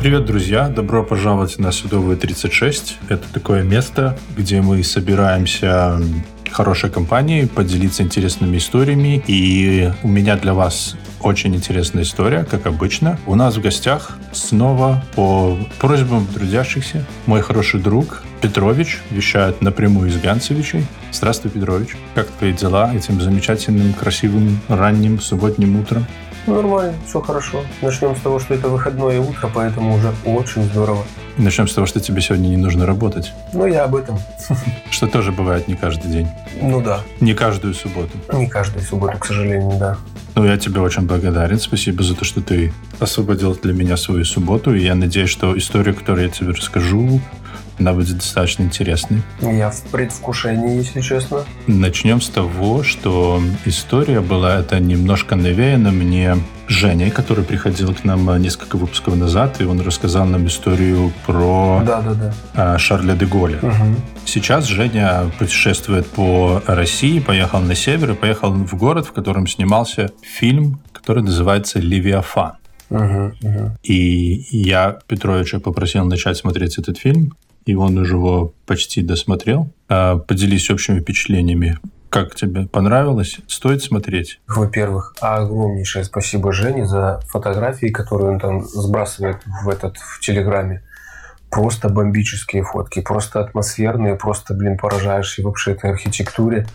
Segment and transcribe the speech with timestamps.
[0.00, 0.70] Привет, друзья!
[0.70, 3.00] Добро пожаловать на Судовую 36.
[3.10, 6.00] Это такое место, где мы собираемся
[6.50, 9.22] хорошей компанией, поделиться интересными историями.
[9.26, 13.18] И у меня для вас очень интересная история, как обычно.
[13.26, 20.16] У нас в гостях снова по просьбам трудящихся мой хороший друг Петрович вещает напрямую из
[20.16, 20.86] Ганцевичей.
[21.12, 21.90] Здравствуй, Петрович.
[22.14, 26.06] Как твои дела этим замечательным, красивым, ранним субботним утром?
[26.46, 27.62] Нормально, все хорошо.
[27.82, 31.04] Начнем с того, что это выходное утро, поэтому уже очень здорово.
[31.36, 33.32] Начнем с того, что тебе сегодня не нужно работать.
[33.52, 34.18] Ну, я об этом.
[34.90, 36.28] Что тоже бывает не каждый день.
[36.60, 37.00] Ну да.
[37.20, 38.10] Не каждую субботу.
[38.32, 39.96] Не каждую субботу, к сожалению, да.
[40.34, 41.58] Ну, я тебе очень благодарен.
[41.58, 44.74] Спасибо за то, что ты освободил для меня свою субботу.
[44.74, 47.20] И я надеюсь, что историю, которую я тебе расскажу,
[47.80, 49.22] она будет достаточно интересной.
[49.40, 51.44] Я в предвкушении, если честно.
[51.66, 56.36] Начнем с того, что история была это немножко навеяна мне
[56.68, 62.00] Женей, который приходил к нам несколько выпусков назад, и он рассказал нам историю про да,
[62.00, 62.78] да, да.
[62.78, 63.58] Шарля де Голля.
[63.58, 63.96] Угу.
[64.24, 70.12] Сейчас Женя путешествует по России, поехал на север и поехал в город, в котором снимался
[70.22, 72.52] фильм, который называется «Левиафан».
[72.90, 73.76] Угу, угу.
[73.82, 77.32] И я Петровича попросил начать смотреть этот фильм
[77.64, 79.70] и он уже его почти досмотрел.
[79.88, 81.78] А, поделись общими впечатлениями.
[82.10, 83.38] Как тебе понравилось?
[83.46, 84.40] Стоит смотреть?
[84.48, 90.82] Во-первых, огромнейшее спасибо Жене за фотографии, которые он там сбрасывает в этот в Телеграме.
[91.50, 96.66] Просто бомбические фотки, просто атмосферные, просто, блин, поражаешься вообще этой архитектуре.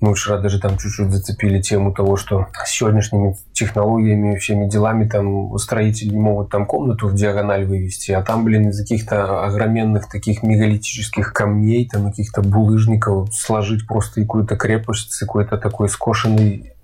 [0.00, 5.56] Мы вчера даже там чуть-чуть зацепили тему того, что с сегодняшними технологиями, всеми делами там
[5.58, 10.42] строители не могут там комнату в диагональ вывести, а там, блин, из каких-то огроменных таких
[10.42, 16.74] мегалитических камней, там каких-то булыжников сложить просто какую-то крепость с какой-то такой скошенной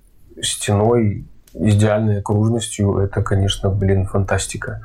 [0.41, 4.81] стеной, идеальной окружностью, это, конечно, блин, фантастика.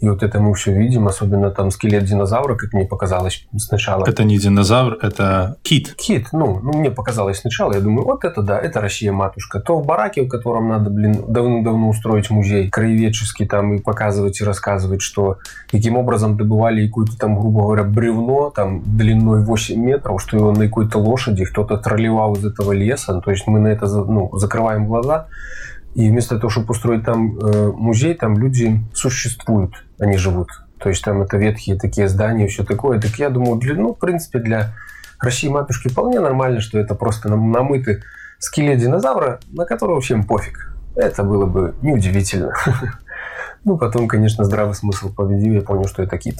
[0.00, 4.04] И вот это мы все видим, особенно там скелет динозавра, как мне показалось сначала.
[4.06, 5.94] Это не динозавр, это кит.
[5.94, 9.60] Кит, ну, ну мне показалось сначала, я думаю, вот это да, это Россия-матушка.
[9.60, 14.44] То в бараке, в котором надо, блин, давно-давно устроить музей краеведческий там и показывать и
[14.44, 15.38] рассказывать, что
[15.70, 20.66] каким образом добывали какое-то там, грубо говоря, бревно там длиной 8 метров, что его на
[20.66, 23.20] какой-то лошади кто-то тролливал из этого леса.
[23.20, 25.26] То есть мы на это ну, закрываем глаза,
[25.94, 30.48] и вместо того, чтобы устроить там э, музей, там люди существуют, они живут.
[30.78, 33.00] То есть там это ветхие такие здания, все такое.
[33.00, 34.74] Так я думаю, для, ну, в принципе, для
[35.20, 38.02] России матушки вполне нормально, что это просто намытый
[38.38, 40.74] скелет динозавра, на которого всем пофиг.
[40.96, 42.52] Это было бы неудивительно.
[43.66, 46.36] Ну, потом, конечно, здравый смысл победил, я понял, что это кит.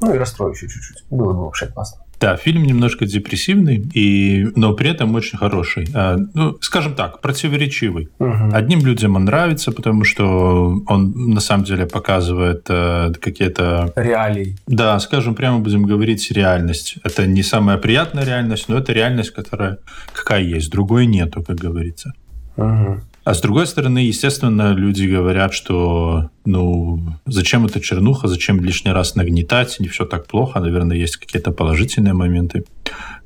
[0.00, 1.04] Ну и расстроил еще чуть-чуть.
[1.10, 2.02] Было бы вообще классно.
[2.20, 5.86] Да, фильм немножко депрессивный, и, но при этом очень хороший.
[5.94, 8.08] А, ну, скажем так, противоречивый.
[8.18, 8.50] Угу.
[8.52, 13.92] Одним людям он нравится, потому что он на самом деле показывает э, какие-то...
[13.94, 14.56] Реалии.
[14.66, 16.96] Да, скажем, прямо будем говорить реальность.
[17.04, 19.78] Это не самая приятная реальность, но это реальность, которая
[20.12, 20.70] какая есть.
[20.70, 22.14] Другой нету, как говорится.
[22.56, 23.00] Угу.
[23.28, 29.16] А с другой стороны, естественно, люди говорят, что ну зачем эта чернуха, зачем лишний раз
[29.16, 32.64] нагнетать, не все так плохо, наверное, есть какие-то положительные моменты.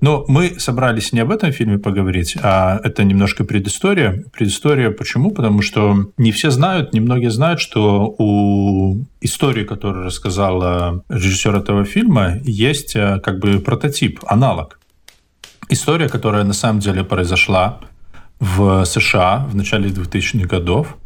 [0.01, 4.25] Но мы собрались не об этом фильме поговорить, а это немножко предыстория.
[4.33, 5.31] Предыстория почему?
[5.31, 12.41] Потому что не все знают, немногие знают, что у истории, которую рассказал режиссер этого фильма,
[12.43, 14.81] есть э, как бы прототип, аналог.
[15.69, 17.79] История, которая на самом деле произошла
[18.43, 20.97] в США в начале 2000-х годов.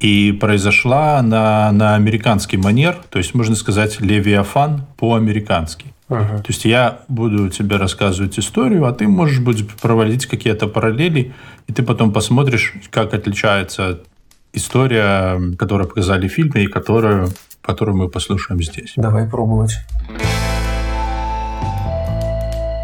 [0.00, 5.86] И произошла на, на американский манер, то есть, можно сказать, левиафан по-американски.
[6.10, 6.38] Uh-huh.
[6.38, 11.32] То есть я буду тебе рассказывать историю, а ты можешь будет проводить какие-то параллели,
[11.68, 14.00] и ты потом посмотришь, как отличается
[14.52, 17.30] история, которую показали в фильме, и которую,
[17.62, 18.92] которую мы послушаем здесь.
[18.96, 19.78] Давай пробовать.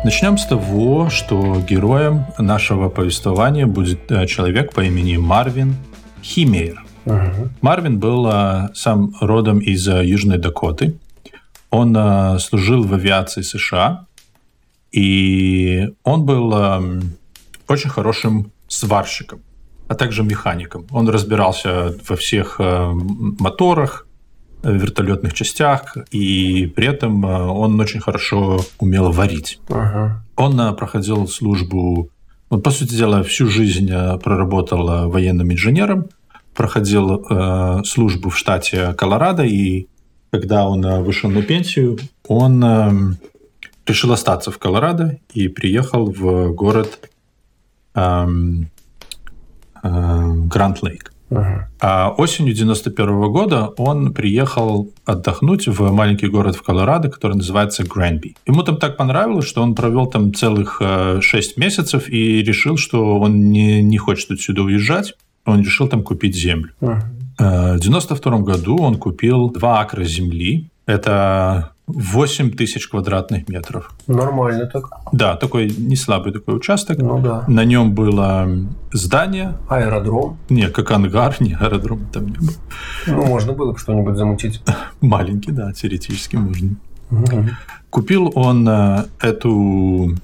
[0.02, 5.76] Начнем с того, что героем нашего повествования будет э, человек по имени Марвин
[6.22, 6.82] Химейр.
[7.04, 7.50] Угу.
[7.60, 10.98] Марвин был э, сам родом из э, Южной Дакоты.
[11.70, 14.06] Он служил в авиации США,
[14.90, 16.52] и он был
[17.68, 19.40] очень хорошим сварщиком,
[19.86, 20.86] а также механиком.
[20.90, 24.06] Он разбирался во всех моторах,
[24.62, 29.58] вертолетных частях, и при этом э, он очень хорошо умел варить.
[29.68, 30.10] Uh-huh.
[30.36, 32.10] Он э, проходил службу,
[32.48, 36.08] он, по сути дела, всю жизнь э, проработал военным инженером,
[36.54, 39.86] проходил э, службу в штате Колорадо, и
[40.30, 41.98] когда он вышел на пенсию,
[42.28, 43.14] он э,
[43.86, 47.10] решил остаться в Колорадо и приехал в город
[47.94, 48.70] эм,
[49.82, 50.32] э,
[51.80, 58.34] А осенью 91 года он приехал отдохнуть в маленький город в Колорадо, который называется Грэнби.
[58.46, 60.82] Ему там так понравилось, что он провел там целых
[61.20, 65.14] 6 э, месяцев и решил, что он не, не хочет отсюда уезжать.
[65.46, 66.70] Он решил там купить землю.
[66.80, 67.76] Uh-huh.
[67.76, 70.68] В 92 году он купил 2 акра земли.
[70.86, 73.92] Это 8 тысяч квадратных метров.
[74.06, 74.84] Нормально так.
[75.12, 76.98] Да, такой не слабый такой участок.
[76.98, 77.44] Ну да.
[77.48, 78.48] На нем было
[78.92, 79.54] здание.
[79.68, 80.38] Аэродром.
[80.48, 82.50] Не, как ангар, не аэродром там не было.
[83.06, 84.62] Ну, можно было бы что-нибудь замутить.
[85.00, 86.76] Маленький, да, теоретически можно.
[87.10, 87.48] Угу.
[87.90, 90.16] Купил он э, эту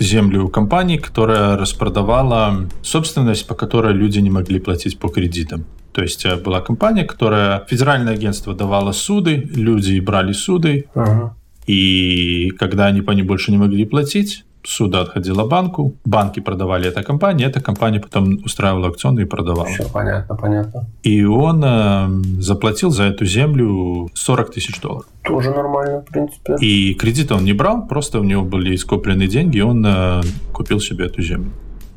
[0.00, 5.64] землю компании, которая распродавала собственность, по которой люди не могли платить по кредитам.
[5.94, 11.34] То есть э, была компания, которая федеральное агентство давало суды, люди брали суды, ага.
[11.68, 17.02] и когда они по ним больше не могли платить, суда отходила банку, банки продавали эта
[17.02, 19.66] компания, эта компания потом устраивала аукционы и продавала.
[19.66, 20.86] Все понятно, понятно.
[21.04, 22.08] И он э,
[22.40, 25.06] заплатил за эту землю 40 тысяч долларов.
[25.22, 26.56] Тоже нормально, в принципе.
[26.60, 30.80] И кредит он не брал, просто у него были скопленные деньги, и он э, купил
[30.80, 31.52] себе эту землю.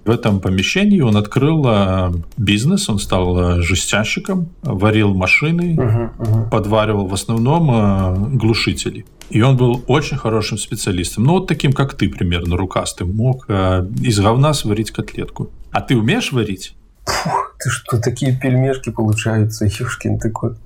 [0.07, 6.49] В этом помещении он открыл э, бизнес, он стал э, жестянщиком, варил машины, uh-huh, uh-huh.
[6.49, 9.05] подваривал в основном э, глушители.
[9.29, 11.25] И он был очень хорошим специалистом.
[11.25, 13.13] Ну, вот таким, как ты, примерно, рукастым.
[13.13, 15.49] Мог из говна сварить котлетку.
[15.71, 16.73] А ты умеешь варить?
[17.05, 20.57] Фух, ты что, такие пельмешки получаются, Юшкин, ты кот.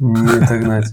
[0.00, 0.92] Не догнать.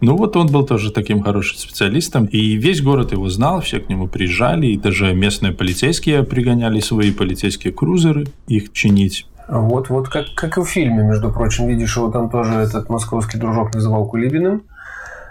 [0.00, 3.88] Ну вот он был тоже таким хорошим специалистом, и весь город его знал, все к
[3.88, 9.26] нему приезжали, и даже местные полицейские пригоняли свои полицейские крузеры их чинить.
[9.48, 13.38] Вот, вот как, как и в фильме, между прочим, видишь, его там тоже этот московский
[13.38, 14.62] дружок называл Кулибиным,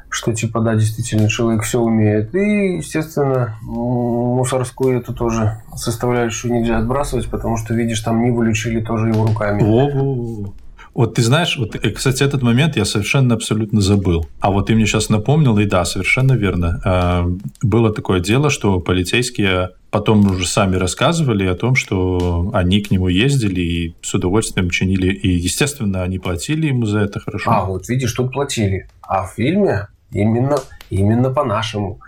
[0.09, 2.33] что типа, да, действительно, человек все умеет.
[2.33, 9.09] И, естественно, мусорскую эту тоже составляющую нельзя отбрасывать, потому что, видишь, там Ниву лечили тоже
[9.09, 9.61] его руками.
[9.61, 10.53] Во-во-во.
[10.95, 14.25] Вот ты знаешь, вот, э, кстати, этот момент я совершенно абсолютно забыл.
[14.39, 16.81] А вот ты мне сейчас напомнил, и да, совершенно верно.
[16.85, 17.27] А,
[17.61, 23.09] было такое дело, что полицейские потом уже сами рассказывали о том, что они к нему
[23.09, 25.13] ездили и с удовольствием чинили.
[25.13, 27.51] И, естественно, они платили ему за это хорошо.
[27.51, 28.87] А, вот видишь, тут платили.
[29.01, 30.59] А в фильме именно,
[30.89, 31.99] именно по-нашему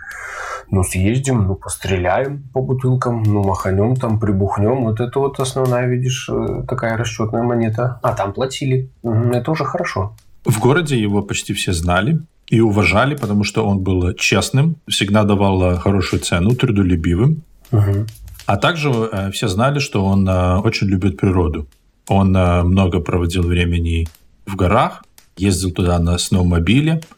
[0.70, 4.84] ну, съездим, ну, постреляем по бутылкам, ну, маханем там, прибухнем.
[4.84, 7.98] Вот это вот основная, видишь, э, такая расчетная монета.
[8.02, 8.90] А там платили.
[9.02, 10.14] Это уже хорошо.
[10.44, 15.62] В городе его почти все знали и уважали, потому что он был честным, всегда давал
[15.62, 17.42] э, хорошую цену, трудолюбивым.
[17.72, 18.06] Угу.
[18.46, 21.66] А также э, все знали, что он очень любит природу.
[22.08, 24.08] Он много проводил времени
[24.46, 25.04] в горах,
[25.36, 27.00] ездил туда на сноумобиле–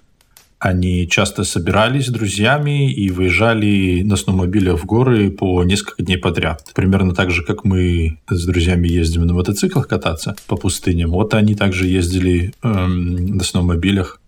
[0.60, 6.70] они часто собирались с друзьями и выезжали на сноумобилях в горы по несколько дней подряд.
[6.74, 11.12] Примерно так же, как мы с друзьями ездим на мотоциклах кататься по пустыням.
[11.12, 14.20] Вот они также ездили эм, на сноумобилях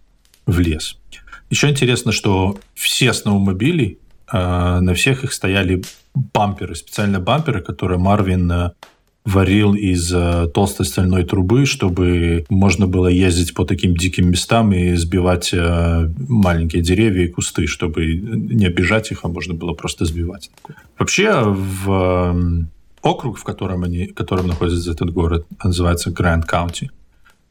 [0.46, 0.96] в лес.
[1.50, 3.98] Еще интересно, что все сноумобили,
[4.32, 5.82] э, на всех их стояли
[6.14, 8.70] бамперы, специальные бамперы, которые Марвин э,
[9.24, 14.94] варил из э, толстой стальной трубы, чтобы можно было ездить по таким диким местам и
[14.94, 20.50] сбивать э, маленькие деревья и кусты, чтобы не обижать их, а можно было просто сбивать.
[20.98, 22.66] Вообще в
[23.02, 26.90] округ, в котором, они, в котором находится этот город, называется Гранд Каунти.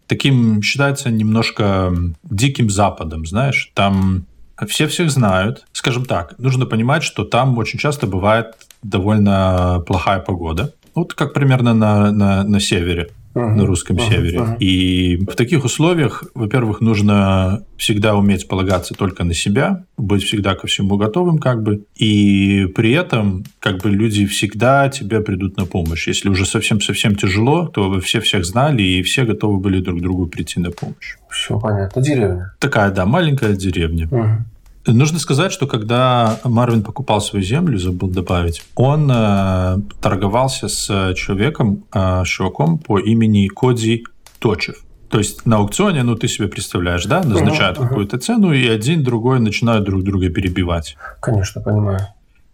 [0.08, 3.72] Таким считается немножко диким западом, знаешь.
[3.76, 4.26] Там
[4.68, 5.66] все всех знают.
[5.72, 10.74] Скажем так, нужно понимать, что там очень часто бывает довольно плохая погода.
[10.96, 13.10] Вот как примерно на, на, на севере.
[13.34, 14.40] Uh-huh, на русском uh-huh, севере.
[14.40, 14.58] Uh-huh.
[14.60, 20.68] И в таких условиях, во-первых, нужно всегда уметь полагаться только на себя, быть всегда ко
[20.68, 21.86] всему готовым, как бы.
[21.96, 26.10] И при этом, как бы, люди всегда тебе придут на помощь.
[26.10, 30.60] Если уже совсем-совсем тяжело, то все всех знали, и все готовы были друг другу прийти
[30.60, 31.16] на помощь.
[31.30, 32.02] Все понятно.
[32.02, 32.54] Деревня.
[32.60, 34.08] Такая, да, маленькая деревня.
[34.08, 34.38] Uh-huh.
[34.86, 41.84] Нужно сказать, что когда Марвин покупал свою землю, забыл добавить, он э, торговался с человеком,
[41.94, 44.06] э, чуваком по имени Коди
[44.40, 44.84] Точев.
[45.10, 49.04] То есть на аукционе, ну ты себе представляешь, да, назначают uh-huh, какую-то цену, и один
[49.04, 50.96] другой начинают друг друга перебивать.
[51.20, 52.08] Конечно, понимаю.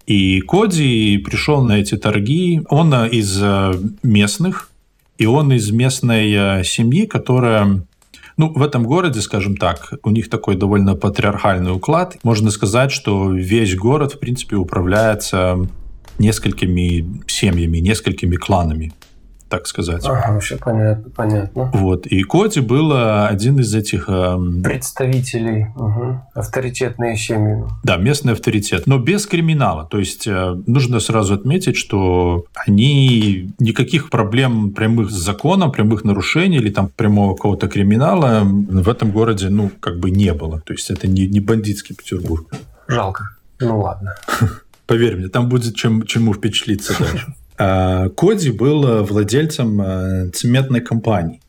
[0.08, 2.62] И Коди пришел на эти торги.
[2.70, 4.72] Он из э, местных,
[5.18, 7.84] и он из местной э, семьи, которая
[8.38, 12.18] ну, в этом городе, скажем так, у них такой довольно патриархальный уклад.
[12.24, 15.68] Можно сказать, что весь город, в принципе, управляется
[16.20, 18.94] несколькими семьями, несколькими кланами.
[19.50, 20.06] Так сказать.
[20.06, 21.72] Ага, все понятно, понятно.
[21.74, 22.08] Вот.
[22.08, 24.10] И Коди был один из этих...
[24.10, 24.62] Эм...
[24.64, 25.68] Представителей.
[25.76, 26.22] Угу.
[26.34, 27.64] Авторитетные семьи.
[27.84, 28.88] Да, местный авторитет.
[28.88, 29.86] Но без криминала.
[29.86, 36.58] То есть э, нужно сразу отметить, что они никаких проблем прямых с законом, прямых нарушений
[36.58, 40.60] или там прямого какого-то криминала в этом городе, ну, как бы не было.
[40.62, 42.52] То есть это не, не бандитский Петербург.
[42.88, 43.24] Жалко.
[43.60, 44.16] Ну ладно.
[44.88, 47.34] Поверь мне, там будет чем, чему впечатлиться дальше.
[47.58, 51.42] А, Коди был владельцем э, цементной компании.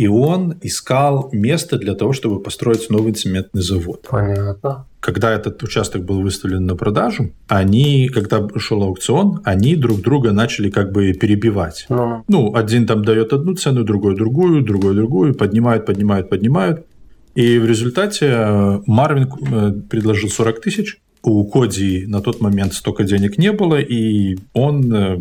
[0.00, 4.06] И он искал место для того, чтобы построить новый цементный завод.
[4.10, 4.86] Понятно.
[5.00, 10.70] Когда этот участок был выставлен на продажу, они, когда шел аукцион, они друг друга начали
[10.70, 11.84] как бы перебивать.
[11.90, 16.86] Ну, ну один там дает одну цену, другой другую, другой другую, поднимают, поднимают, поднимают.
[17.34, 23.04] И в результате э, Марвин э, предложил 40 тысяч, у Коди на тот момент столько
[23.04, 25.18] денег не было, и он э,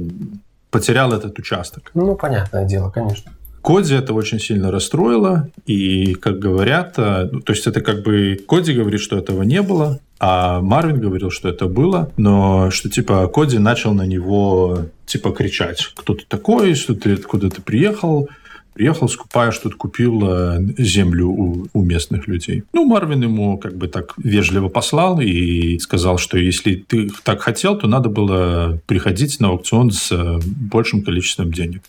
[0.72, 1.92] потерял этот участок.
[1.94, 3.32] Ну, понятное дело, конечно.
[3.62, 8.40] Коди это очень сильно расстроило, и, как говорят, э, ну, то есть это как бы
[8.48, 13.28] Коди говорит, что этого не было, а Марвин говорил, что это было, но что типа
[13.28, 18.30] Коди начал на него типа кричать, кто ты такой, что ты откуда ты приехал,
[18.74, 22.64] приехал, скупаешь, тут купил э, землю у, у местных людей.
[22.74, 27.78] Ну, Марвин ему как бы так вежливо послал и сказал, что если ты так хотел,
[27.78, 31.82] то надо было приходить на аукцион с э, большим количеством денег.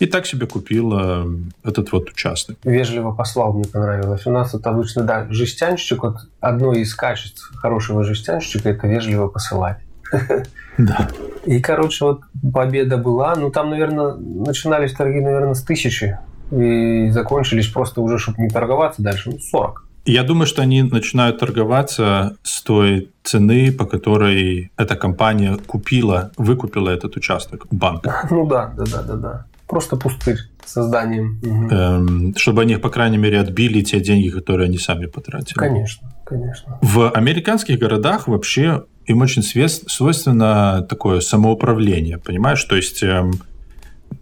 [0.00, 1.24] И так себе купил э,
[1.62, 2.58] этот вот участок.
[2.64, 4.26] Вежливо послал, мне понравилось.
[4.26, 9.78] У нас это обычно, да, жестянщик, вот одно из качеств хорошего жестянщика– это вежливо посылать.
[10.76, 11.08] Да.
[11.46, 13.36] И, короче, вот победа была.
[13.36, 16.18] Ну, там, наверное, начинались торги, наверное, с тысячи
[16.50, 19.84] и закончились просто уже, чтобы не торговаться дальше, ну, 40.
[20.06, 26.90] Я думаю, что они начинают торговаться с той цены, по которой эта компания купила, выкупила
[26.90, 28.26] этот участок у банка.
[28.30, 29.44] Ну да, да, да, да, да.
[29.66, 31.40] Просто пустырь созданием.
[31.42, 31.74] Угу.
[31.74, 35.54] Эм, чтобы они, по крайней мере, отбили те деньги, которые они сами потратили.
[35.54, 36.78] Конечно, конечно.
[36.82, 42.62] В американских городах вообще им очень свойственно такое самоуправление, понимаешь?
[42.64, 43.32] То есть эм,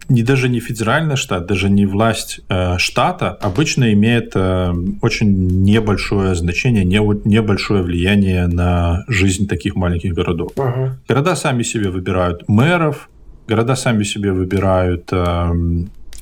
[0.09, 6.35] не даже не федеральный штат, даже не власть э, штата обычно имеет э, очень небольшое
[6.35, 6.97] значение, не,
[7.27, 10.51] небольшое влияние на жизнь таких маленьких городов.
[10.55, 10.91] Угу.
[11.07, 13.09] Города сами себе выбирают мэров,
[13.47, 15.51] города сами себе выбирают э,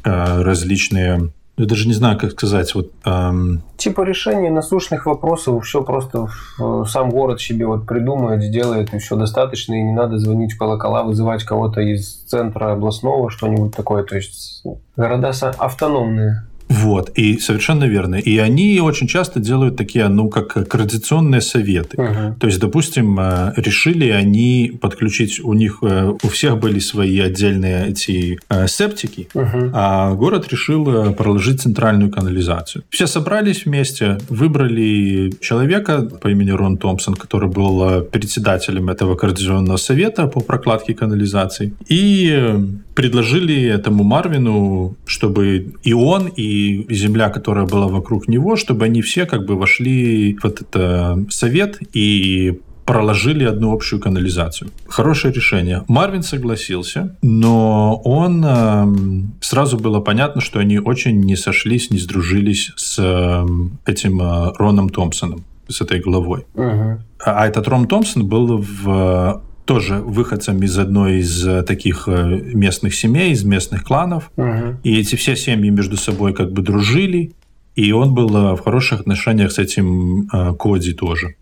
[0.03, 2.73] э, различные я даже не знаю, как сказать.
[2.75, 3.61] Вот, эм...
[3.77, 6.27] Типа решение насущных вопросов все просто
[6.57, 10.57] в, сам город себе вот придумает, сделает, и все достаточно, и не надо звонить в
[10.57, 14.03] колокола, вызывать кого-то из центра областного, что-нибудь такое.
[14.03, 14.63] То есть
[14.95, 16.43] города автономные.
[16.71, 18.15] Вот, и совершенно верно.
[18.15, 22.01] И они очень часто делают такие, ну, как координационные советы.
[22.01, 22.35] Угу.
[22.39, 27.89] То есть, допустим, э, решили они подключить, у них, э, у всех были свои отдельные
[27.89, 29.71] эти э, септики, угу.
[29.73, 32.83] а город решил проложить центральную канализацию.
[32.89, 40.27] Все собрались вместе, выбрали человека по имени Рон Томпсон, который был председателем этого координационного совета
[40.27, 42.55] по прокладке канализации, и
[42.95, 49.25] предложили этому Марвину, чтобы и он, и земля, которая была вокруг него, чтобы они все
[49.25, 54.69] как бы вошли в этот э, совет и проложили одну общую канализацию.
[54.87, 55.83] Хорошее решение.
[55.87, 62.71] Марвин согласился, но он э, сразу было понятно, что они очень не сошлись, не сдружились
[62.75, 63.45] с э,
[63.85, 66.45] этим э, Роном Томпсоном, с этой главой.
[66.55, 66.99] Угу.
[67.25, 72.95] А этот Рон Томпсон был в тоже выходцем из одной из э, таких э, местных
[72.95, 74.31] семей, из местных кланов.
[74.37, 74.79] Угу.
[74.83, 77.31] И эти все семьи между собой как бы дружили.
[77.75, 80.27] И он был э, в хороших отношениях с этим
[80.59, 81.35] Коди тоже.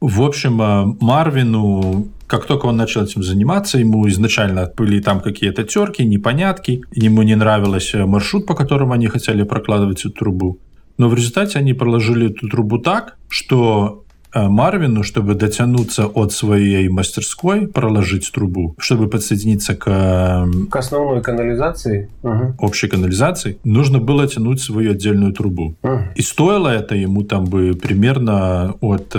[0.00, 6.04] В общем, Марвину, как только он начал этим заниматься, ему изначально были там какие-то терки,
[6.04, 6.82] непонятки.
[6.92, 10.58] Ему не нравился маршрут, по которому они хотели прокладывать эту трубу.
[10.98, 17.66] Но в результате они проложили эту трубу так, что Марвину, чтобы дотянуться от своей мастерской,
[17.66, 19.88] проложить трубу, чтобы подсоединиться к...
[19.88, 22.10] Эм, к основной канализации?
[22.22, 22.54] Угу.
[22.58, 25.74] Общей канализации, нужно было тянуть свою отдельную трубу.
[25.82, 26.00] Угу.
[26.16, 29.14] И стоило это ему там бы примерно от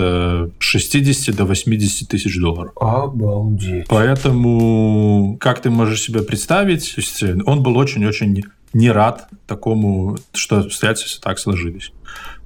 [0.58, 2.72] 60 э, до 80 тысяч долларов.
[2.76, 3.86] Обалдеть.
[3.88, 10.60] Поэтому, как ты можешь себе представить, то есть он был очень-очень не рад такому, что
[10.60, 11.92] обстоятельства так сложились.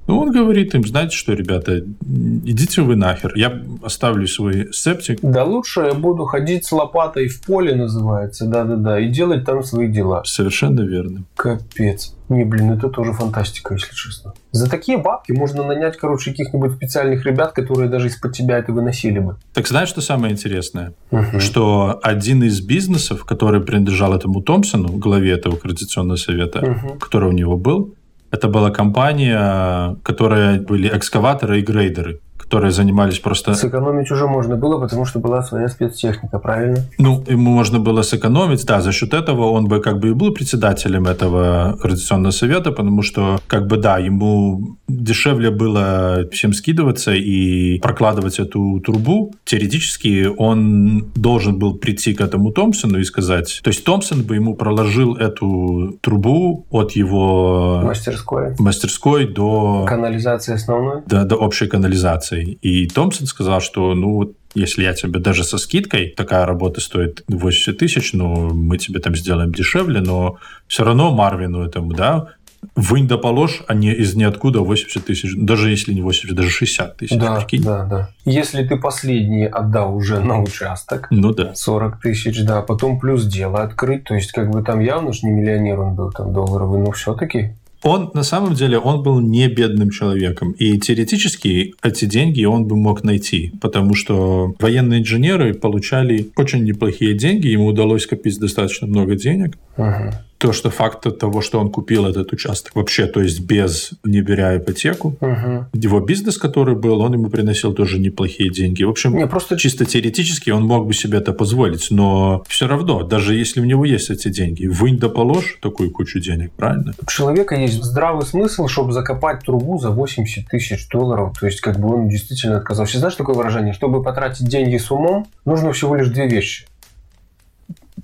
[0.07, 5.19] Ну, он говорит им, знаете что, ребята, идите вы нахер, я оставлю свой септик.
[5.21, 9.87] Да лучше я буду ходить с лопатой в поле, называется, да-да-да, и делать там свои
[9.87, 10.23] дела.
[10.25, 11.23] Совершенно верно.
[11.35, 12.13] Капец.
[12.27, 14.33] Не, блин, это тоже фантастика, если честно.
[14.51, 19.19] За такие бабки можно нанять, короче, каких-нибудь специальных ребят, которые даже из-под тебя это выносили
[19.19, 19.37] бы.
[19.53, 20.93] Так знаешь, что самое интересное?
[21.11, 21.39] Угу.
[21.39, 26.99] Что один из бизнесов, который принадлежал этому Томпсону, главе этого координационного совета, угу.
[26.99, 27.93] который у него был,
[28.35, 33.55] это была компания, которая были экскаваторы и грейдеры которые занимались просто...
[33.55, 36.77] Сэкономить уже можно было, потому что была своя спецтехника, правильно?
[36.99, 40.31] Ну, ему можно было сэкономить, да, за счет этого он бы как бы и был
[40.31, 47.79] председателем этого Координационного совета, потому что, как бы, да, ему дешевле было всем скидываться и
[47.79, 49.33] прокладывать эту трубу.
[49.43, 53.61] Теоретически он должен был прийти к этому Томпсону и сказать...
[53.63, 57.81] То есть Томпсон бы ему проложил эту трубу от его...
[57.83, 58.55] Мастерской.
[58.59, 59.85] Мастерской до...
[59.87, 61.01] Канализации основной?
[61.05, 62.57] До, до общей канализации.
[62.61, 67.77] И Томпсон сказал, что ну если я тебе даже со скидкой, такая работа стоит 80
[67.77, 70.37] тысяч, ну, мы тебе там сделаем дешевле, но
[70.67, 72.29] все равно Марвину этому, да,
[72.75, 76.97] вынь да положь, а не из ниоткуда 80 тысяч, даже если не 80, даже 60
[76.97, 77.17] тысяч.
[77.17, 77.63] Да, прикинь.
[77.63, 78.09] да, да.
[78.25, 81.53] Если ты последние отдал уже на участок, ну да.
[81.55, 85.31] 40 тысяч, да, потом плюс дело открыть, то есть как бы там явно же не
[85.31, 87.53] миллионер он был, там долларовый, но все-таки
[87.85, 90.53] он на самом деле он был не бедным человеком.
[90.53, 97.13] И теоретически эти деньги он бы мог найти, потому что военные инженеры получали очень неплохие
[97.13, 99.55] деньги, ему удалось копить достаточно много денег.
[99.77, 104.21] Uh-huh то, что факт того, что он купил этот участок вообще, то есть без, не
[104.21, 105.65] беря ипотеку, угу.
[105.73, 108.83] его бизнес, который был, он ему приносил тоже неплохие деньги.
[108.83, 113.03] В общем, не, просто чисто теоретически он мог бы себе это позволить, но все равно,
[113.03, 116.93] даже если у него есть эти деньги, вынь да положь такую кучу денег, правильно?
[117.01, 121.79] У человека есть здравый смысл, чтобы закопать трубу за 80 тысяч долларов, то есть как
[121.79, 122.99] бы он действительно отказался.
[122.99, 123.73] Знаешь такое выражение?
[123.73, 126.65] Чтобы потратить деньги с умом, нужно всего лишь две вещи.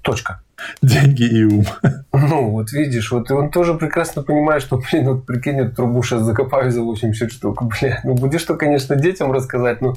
[0.02, 0.42] Точка.
[0.82, 1.66] деньги и ум.
[2.14, 6.04] Ну, вот видишь, вот и он тоже прекрасно понимает, что, блин, вот прикинь, эту трубу
[6.04, 7.96] сейчас закопаю за 80 штук, блин.
[8.04, 9.96] Ну, будешь что, конечно, детям рассказать, но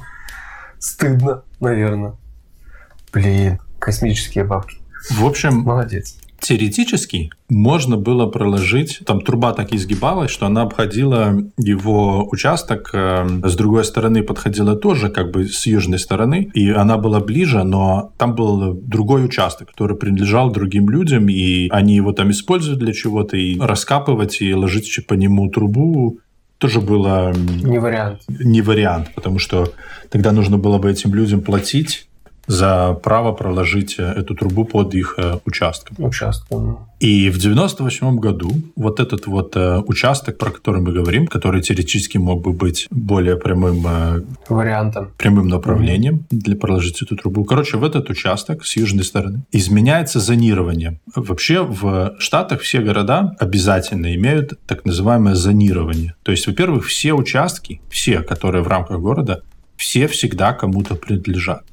[0.79, 2.13] стыдно, наверное.
[3.11, 4.77] Блин, космические бабки.
[5.11, 6.17] В общем, молодец.
[6.45, 13.55] Теоретически можно было проложить, там труба так изгибалась, что она обходила его участок, э, с
[13.55, 18.35] другой стороны подходила тоже как бы с южной стороны, и она была ближе, но там
[18.35, 23.59] был другой участок, который принадлежал другим людям, и они его там используют для чего-то, и
[23.59, 26.19] раскапывать, и ложить по нему трубу
[26.59, 27.33] тоже было...
[27.63, 28.21] Не вариант.
[28.27, 29.73] Не вариант, потому что
[30.11, 32.07] тогда нужно было бы этим людям платить,
[32.47, 35.95] за право проложить э, эту трубу под их э, участком.
[36.05, 36.87] Участком.
[36.99, 42.17] И в 98 году вот этот вот э, участок, про который мы говорим, который теоретически
[42.17, 43.85] мог бы быть более прямым
[44.49, 46.37] вариантом, прямым направлением mm-hmm.
[46.37, 47.43] для проложить эту трубу.
[47.45, 50.99] Короче, в этот участок с южной стороны изменяется зонирование.
[51.15, 56.15] Вообще в Штатах все города обязательно имеют так называемое зонирование.
[56.23, 59.41] То есть, во-первых, все участки, все, которые в рамках города,
[59.77, 61.63] все всегда кому-то принадлежат.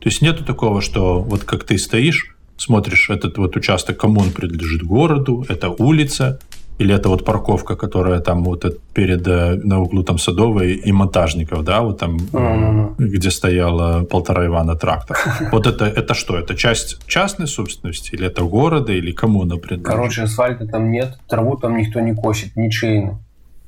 [0.00, 4.30] То есть нету такого, что вот как ты стоишь, смотришь этот вот участок, кому он
[4.30, 6.38] принадлежит городу, это улица,
[6.80, 11.62] или это вот парковка, которая там вот перед э, на углу там Садовой и Монтажников,
[11.62, 12.94] да, вот там, mm-hmm.
[12.96, 15.18] где стояла полтора Ивана трактор.
[15.52, 16.38] Вот это, это что?
[16.38, 19.94] Это часть частной собственности или это города, или кому она принадлежит?
[19.94, 23.18] Короче, асфальта там нет, траву там никто не косит, ничейно.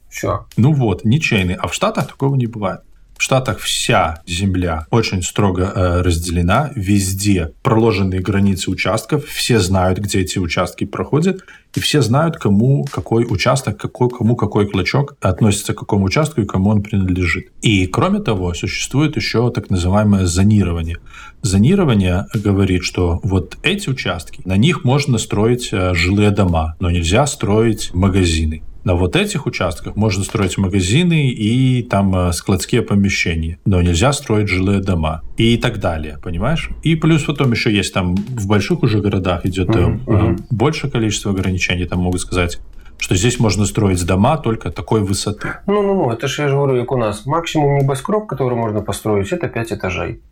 [0.08, 0.46] Все.
[0.56, 1.54] Ну вот, ничейный.
[1.54, 2.80] А в Штатах такого не бывает.
[3.22, 10.22] В Штатах вся земля очень строго э, разделена, везде проложенные границы участков, все знают, где
[10.22, 15.78] эти участки проходят, и все знают, кому какой участок, какой, кому какой клочок относится к
[15.78, 17.52] какому участку и кому он принадлежит.
[17.60, 20.96] И кроме того, существует еще так называемое зонирование.
[21.42, 27.24] Зонирование говорит, что вот эти участки, на них можно строить э, жилые дома, но нельзя
[27.28, 28.64] строить магазины.
[28.84, 34.48] На вот этих участках можно строить магазины и там э, складские помещения, но нельзя строить
[34.48, 36.70] жилые дома и так далее, понимаешь?
[36.82, 40.04] И плюс потом еще есть там в больших уже городах идет mm-hmm.
[40.04, 40.44] Mm-hmm.
[40.50, 42.60] больше количество ограничений, там могут сказать
[42.98, 45.48] что здесь можно строить дома только такой высоты.
[45.66, 47.26] Ну-ну-ну, это же я же говорю, как у нас.
[47.26, 50.22] Максимум небоскреб, который можно построить, это 5 этажей.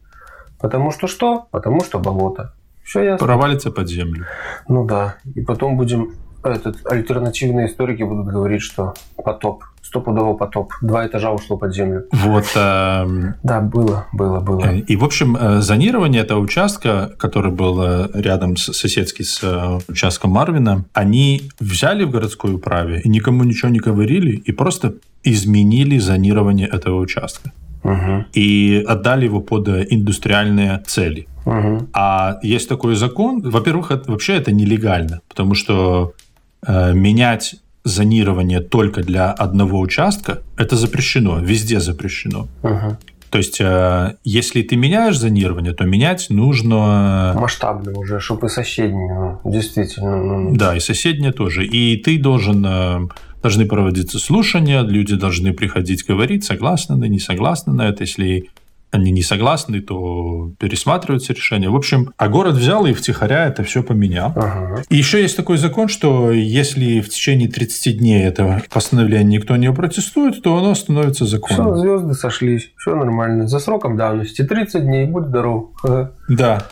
[0.61, 1.49] Потому что что?
[1.51, 2.55] Потому что болото.
[2.85, 3.27] Все ясно.
[3.27, 4.27] Провалится под землю.
[4.69, 5.17] Ну да.
[5.35, 11.57] И потом будем этот, альтернативные историки будут говорить, что потоп, стопудово потоп, два этажа ушло
[11.57, 12.07] под землю.
[12.13, 12.45] Вот.
[12.55, 14.61] Э, да, было, было, было.
[14.65, 19.43] Э, и, в общем, э, зонирование этого участка, который был э, рядом с, соседский с
[19.89, 25.99] участком Марвина, они взяли в городской управе и никому ничего не говорили, и просто изменили
[25.99, 28.27] зонирование этого участка Угу.
[28.35, 31.27] и отдали его под индустриальные цели.
[31.47, 31.89] Угу.
[31.95, 36.20] А есть такой закон, во-первых, это, вообще это нелегально, потому что э,
[36.67, 42.49] менять зонирование только для одного участка это запрещено, везде запрещено.
[42.63, 42.97] Угу.
[43.31, 47.35] То есть, э, если ты меняешь зонирование, то менять нужно...
[47.39, 50.17] Масштабно уже, чтобы и соседние, ну, действительно.
[50.17, 51.65] Ну, Да, и соседние тоже.
[51.65, 52.67] И ты должен...
[52.67, 53.09] э,
[53.43, 58.03] Должны проводиться слушания, люди должны приходить говорить, согласны на, не согласны на это.
[58.03, 58.51] Если
[58.91, 61.69] они не согласны, то пересматриваются решения.
[61.69, 64.33] В общем, а город взял и втихаря это все поменял.
[64.35, 64.83] Ага.
[64.89, 69.73] И еще есть такой закон, что если в течение 30 дней этого постановления никто не
[69.73, 71.77] протестует, то оно становится Все, законом.
[71.77, 73.47] звезды сошлись, все нормально.
[73.47, 75.71] За сроком давности 30 дней, будь здоров.
[75.85, 76.13] Ага.
[76.29, 76.67] Да.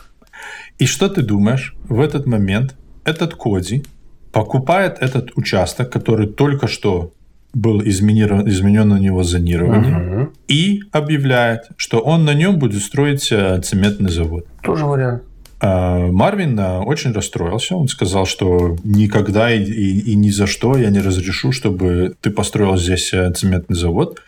[0.77, 1.75] И что ты думаешь?
[1.87, 3.83] В этот момент этот Коди
[4.31, 7.13] покупает этот участок, который только что
[7.53, 10.29] был изменирован, изменен на него зонирование, Мгм.
[10.47, 14.45] и объявляет, что он на нем будет строить э, цементный завод.
[14.63, 15.23] Тоже вариант.
[15.61, 17.75] А, Марвин а, очень расстроился.
[17.75, 22.29] Он сказал, что никогда и, и- и ни за что я не разрешу, чтобы ты
[22.29, 24.21] построил здесь э, цементный завод.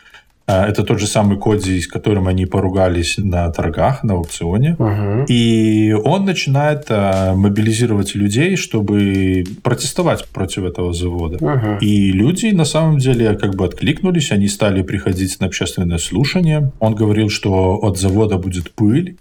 [0.48, 4.76] А, Это тот же самый Коди, с которым они поругались на торгах, на аукционе.
[4.80, 5.26] Мгм.
[5.30, 11.38] И он начинает а, мобилизировать людей, чтобы протестовать против этого завода.
[11.40, 11.78] Мгм.
[11.78, 16.72] И люди на самом деле как бы откликнулись, они стали приходить на общественное слушание.
[16.80, 19.16] Он говорил, что от завода будет пыль,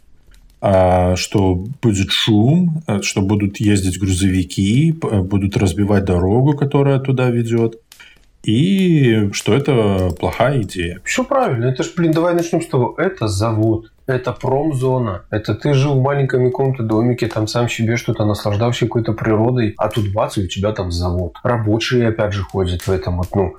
[0.62, 7.76] а, что будет шум, что будут ездить грузовики, будут разбивать дорогу, которая туда ведет,
[8.42, 11.00] и что это плохая идея.
[11.05, 11.66] Все правильно.
[11.66, 12.94] Это ж, блин, давай начнем с того.
[12.96, 13.90] Это завод.
[14.07, 15.22] Это промзона.
[15.31, 19.88] Это ты жил в маленьком каком-то домике, там сам себе что-то наслаждавший какой-то природой, а
[19.88, 21.37] тут бац, и у тебя там завод.
[21.44, 23.55] Рабочие, опять же, ходят в этом вот, ну,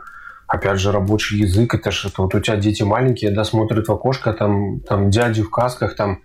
[0.48, 3.92] опять же, рабочий язык, это же это вот у тебя дети маленькие, да, смотрят в
[3.94, 6.20] окошко, там, там дяди в касках, там,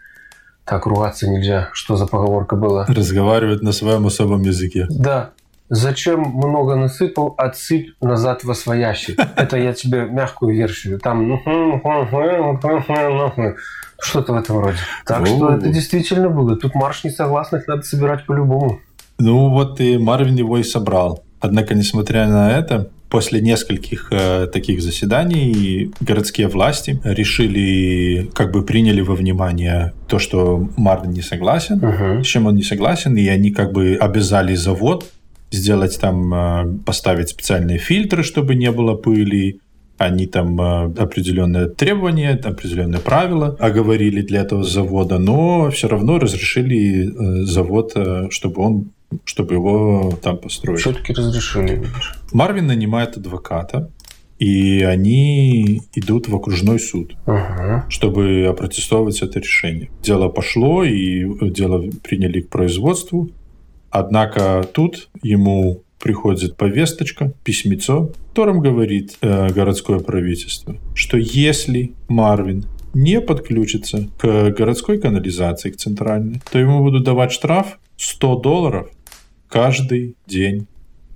[0.65, 1.71] так, ругаться нельзя.
[1.73, 2.87] Что за поговорка была?
[2.89, 4.87] Разговаривать на своем особом языке.
[4.91, 5.31] Да.
[5.69, 9.17] Зачем много насыпал, отсыпь назад во своящий.
[9.37, 11.01] Это я тебе мягкую версию.
[11.01, 11.41] Там
[13.99, 14.79] что-то в этом роде.
[15.07, 16.57] Так что это действительно было.
[16.57, 18.81] Тут марш несогласных надо собирать по-любому.
[19.19, 21.25] Ну вот и Марвин его и собрал.
[21.41, 29.01] Однако, несмотря на это, после нескольких э, таких заседаний городские власти решили, как бы приняли
[29.01, 32.25] во внимание то, что Марвин не согласен, Мгм.
[32.25, 35.07] с чем он не согласен, и они как бы обязали завод
[35.51, 39.61] сделать там, э, поставить специальные фильтры, чтобы не было пыли,
[39.99, 47.09] они там э, определенные требования, определенные правила оговорили для этого завода, но все равно разрешили
[47.09, 47.97] э, завод,
[48.31, 48.91] чтобы он
[49.25, 50.81] чтобы его там построить.
[50.81, 51.85] Все-таки разрешили.
[52.33, 53.89] Марвин нанимает адвоката,
[54.41, 57.89] и они идут в окружной суд Мгм.
[57.89, 59.91] чтобы опротестовать это решение.
[60.03, 63.31] Дело пошло, и дело приняли к производству.
[63.99, 72.67] Однако тут ему приходит повесточка, письмецо, в котором говорит э, городское правительство, что если Марвин
[72.93, 78.91] не подключится к городской канализации, к центральной, то ему будут давать штраф 100 долларов
[79.49, 80.67] каждый день,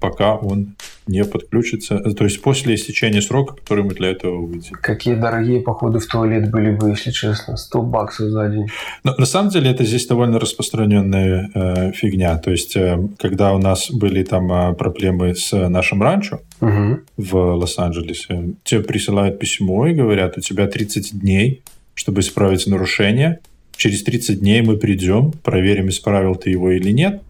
[0.00, 0.76] пока он
[1.10, 4.72] не подключится, э, то есть после истечения срока, который мы для этого выделили.
[4.80, 7.56] Какие дорогие походы в туалет были бы, если честно.
[7.56, 8.66] 100 баксов за день.
[9.04, 12.38] Но на самом деле это здесь довольно распространенная э, фигня.
[12.38, 17.00] То есть, э, когда у нас были там э, проблемы с нашим ранчо Мгм.
[17.16, 21.62] в Лос-Анджелесе, тебе присылают письмо и говорят, у тебя 30 дней,
[21.94, 23.40] чтобы исправить нарушение.
[23.76, 27.22] Через 30 дней мы придем, проверим, исправил ты его или нет.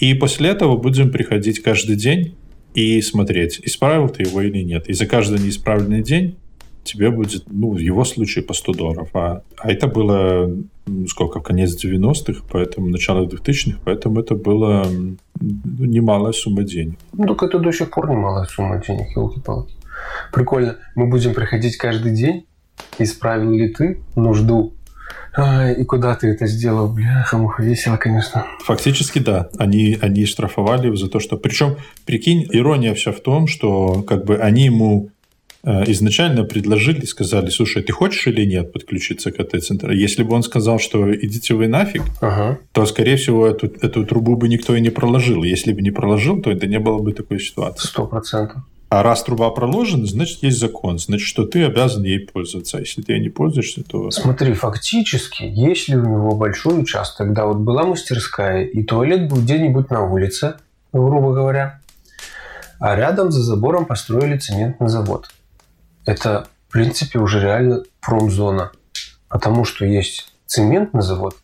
[0.00, 2.34] И после этого будем приходить каждый день
[2.74, 4.88] и смотреть, исправил ты его или нет.
[4.88, 6.36] И за каждый неисправленный день
[6.84, 9.08] тебе будет, ну, в его случае по 100 долларов.
[9.14, 10.50] А, а это было,
[11.06, 14.84] сколько, конец 90-х, поэтому начало 2000-х, поэтому это было
[15.40, 16.98] ну, немалая сумма денег.
[17.12, 19.74] Ну, только это до сих пор немалая сумма денег, елки-палки.
[20.32, 20.76] Прикольно.
[20.94, 22.46] Мы будем приходить каждый день.
[22.98, 24.74] Исправил ли ты нужду?
[25.78, 26.88] И куда ты это сделал?
[26.92, 28.46] Бляха, муха, весело, конечно.
[28.64, 29.48] Фактически, да.
[29.58, 31.36] Они, они штрафовали его за то, что...
[31.36, 35.08] Причем, прикинь, ирония вся в том, что как бы они ему
[35.64, 39.96] э, изначально предложили, сказали, слушай, ты хочешь или нет подключиться к этой централи?
[39.96, 42.58] Если бы он сказал, что идите вы нафиг, Ага.
[42.72, 45.44] то, скорее всего, эту, эту трубу бы никто и не проложил.
[45.44, 47.86] Если бы не проложил, то это не было бы такой ситуации.
[47.88, 48.62] Сто процентов.
[48.92, 50.98] А раз труба проложена, значит, есть закон.
[50.98, 52.76] Значит, что ты обязан ей пользоваться.
[52.76, 54.10] А если ты ей не пользуешься, то...
[54.10, 59.88] Смотри, фактически, если у него большой участок, да, вот была мастерская, и туалет был где-нибудь
[59.88, 60.56] на улице,
[60.92, 61.80] грубо говоря,
[62.80, 65.30] а рядом за забором построили цементный завод.
[66.04, 68.72] это, в принципе, уже реально промзона.
[69.30, 71.34] Потому что есть цементный завод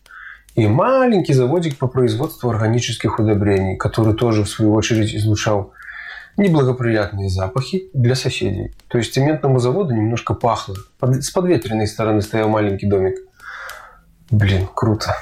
[0.55, 5.73] и маленький заводик по производству органических удобрений, который тоже, в свою очередь, излучал
[6.39, 8.73] неблагоприятные запахи для соседей.
[8.89, 10.77] То есть цементному заводу немножко пахло.
[10.99, 13.17] Под, с подветренной стороны стоял маленький домик.
[14.31, 15.17] Блин, круто.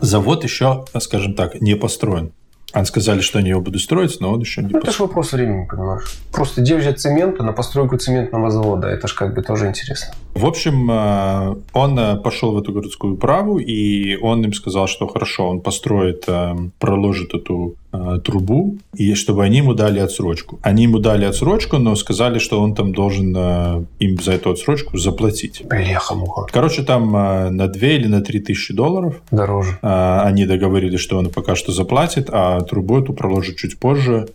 [0.00, 2.32] Завод еще, скажем так, не построен.
[2.72, 5.32] Они сказали, что они его будут строить, но он еще не Ну, это же вопрос
[5.32, 6.18] времени, понимаешь.
[6.32, 8.88] Просто где взять цемента на постройку цементного завода?
[8.88, 10.14] Это же как бы тоже интересно.
[10.36, 15.06] В общем, э, он э, пошел в эту городскую управу, и он им сказал, что
[15.06, 17.76] хорошо, он построит, э, проложит эту
[18.24, 20.58] трубу, и чтобы они ему дали отсрочку.
[20.60, 23.34] Они ему дали отсрочку, но сказали, что он там должен
[23.98, 25.62] им за эту отсрочку заплатить.
[25.64, 26.46] Бляха-муха.
[26.52, 29.22] Короче, там на 2 или на 3 тысячи долларов.
[29.30, 29.78] Дороже.
[29.80, 34.28] Они договорились, что он пока что заплатит, а трубу эту проложит чуть позже,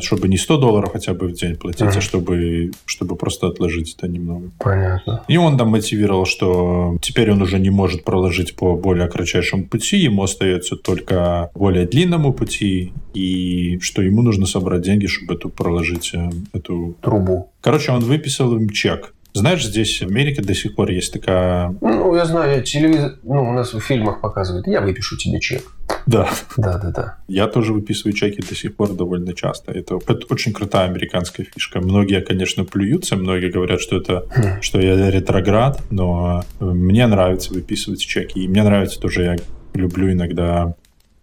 [0.00, 1.98] чтобы не 100 долларов хотя бы в день платить, uh-huh.
[1.98, 4.50] а чтобы, чтобы просто отложить это немного.
[4.58, 5.24] Понятно.
[5.28, 9.98] И он там мотивировал, что теперь он уже не может проложить по более кратчайшему пути,
[9.98, 16.10] ему остается только более длинному пути, и что ему нужно собрать деньги, чтобы эту проложить
[16.14, 17.50] э, эту трубу.
[17.60, 19.14] Короче, он выписал им чек.
[19.32, 21.74] Знаешь, здесь в Америке до сих пор есть такая...
[21.80, 23.18] Ну, я знаю, телевизор...
[23.22, 24.66] Ну, у нас в фильмах показывают.
[24.66, 25.62] Я выпишу тебе чек.
[26.06, 26.28] Да.
[26.56, 27.18] Да, да, да.
[27.28, 29.72] Я тоже выписываю чеки до сих пор довольно часто.
[29.72, 31.80] Это, это очень крутая американская фишка.
[31.80, 34.62] Многие, конечно, плюются, многие говорят, что это, хм.
[34.62, 38.40] что я ретроград, но мне нравится выписывать чеки.
[38.40, 39.36] И мне нравится тоже, я
[39.74, 40.74] люблю иногда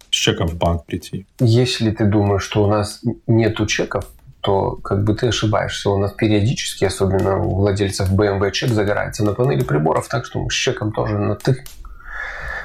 [0.09, 1.25] с чеком в банк прийти.
[1.39, 4.07] Если ты думаешь, что у нас нету чеков,
[4.41, 5.89] то как бы ты ошибаешься.
[5.89, 10.49] У нас периодически, особенно у владельцев BMW, чек загорается на панели приборов, так что мы
[10.49, 11.63] с чеком тоже на ты.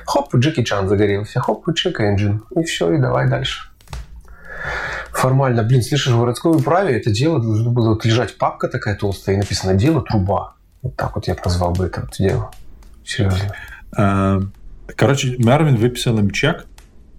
[0.05, 2.41] Хоп, Джеки Чан загорелся, хоп, чек engine.
[2.57, 3.69] И все, и давай дальше.
[5.13, 9.37] Формально, блин, слышишь, в городской управе это дело должно было вот лежать папка такая толстая,
[9.37, 10.55] и написано «Дело труба».
[10.83, 12.51] Вот так вот я назвал бы это вот дело.
[13.05, 13.55] Серьезно.
[13.97, 14.41] А,
[14.97, 16.67] короче, Марвин выписал им чек,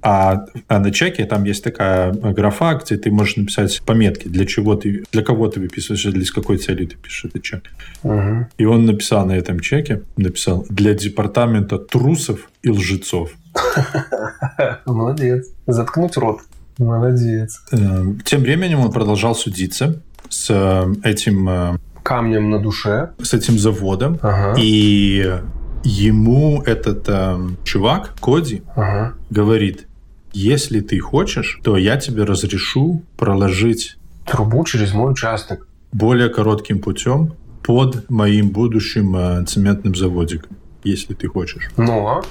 [0.03, 4.75] а, а на чеке там есть такая графа, где ты можешь написать пометки, для чего
[4.75, 7.63] ты, для кого ты выписываешь, для с какой целью ты пишешь этот чек.
[8.03, 8.47] Угу.
[8.57, 13.31] И он написал на этом чеке, написал для департамента трусов и лжецов.
[14.85, 15.47] Молодец.
[15.67, 16.41] Заткнуть рот.
[16.77, 17.61] Молодец.
[17.71, 21.47] Э, тем временем он продолжал судиться с э, этим...
[21.47, 23.11] Э, Камнем на душе.
[23.21, 24.19] С этим заводом.
[24.21, 24.59] Ага.
[24.59, 25.39] И
[25.83, 29.13] ему этот э, чувак, Коди, ага.
[29.29, 29.87] говорит,
[30.33, 37.33] если ты хочешь, то я тебе разрешу проложить трубу через мой участок более коротким путем
[37.63, 41.69] под моим будущим э, цементным заводиком, если ты хочешь.
[41.77, 42.21] Ну,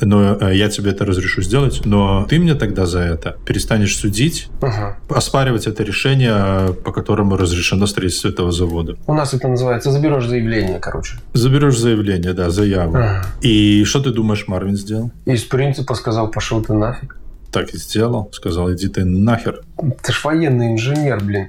[0.00, 4.48] но э, я тебе это разрешу сделать, но ты мне тогда за это перестанешь судить,
[4.60, 8.96] uh оспаривать это решение, по которому разрешено строительство этого завода.
[9.06, 11.16] У нас это называется заберешь заявление, короче.
[11.32, 12.96] Заберешь заявление, да, заяву.
[12.96, 15.10] uh И что ты думаешь, Марвин сделал?
[15.26, 17.16] Из принципа сказал, пошел ты нафиг.
[17.52, 18.30] Так и сделал.
[18.32, 19.62] Сказал, иди ты нахер.
[20.02, 21.48] Ты ж военный инженер, блин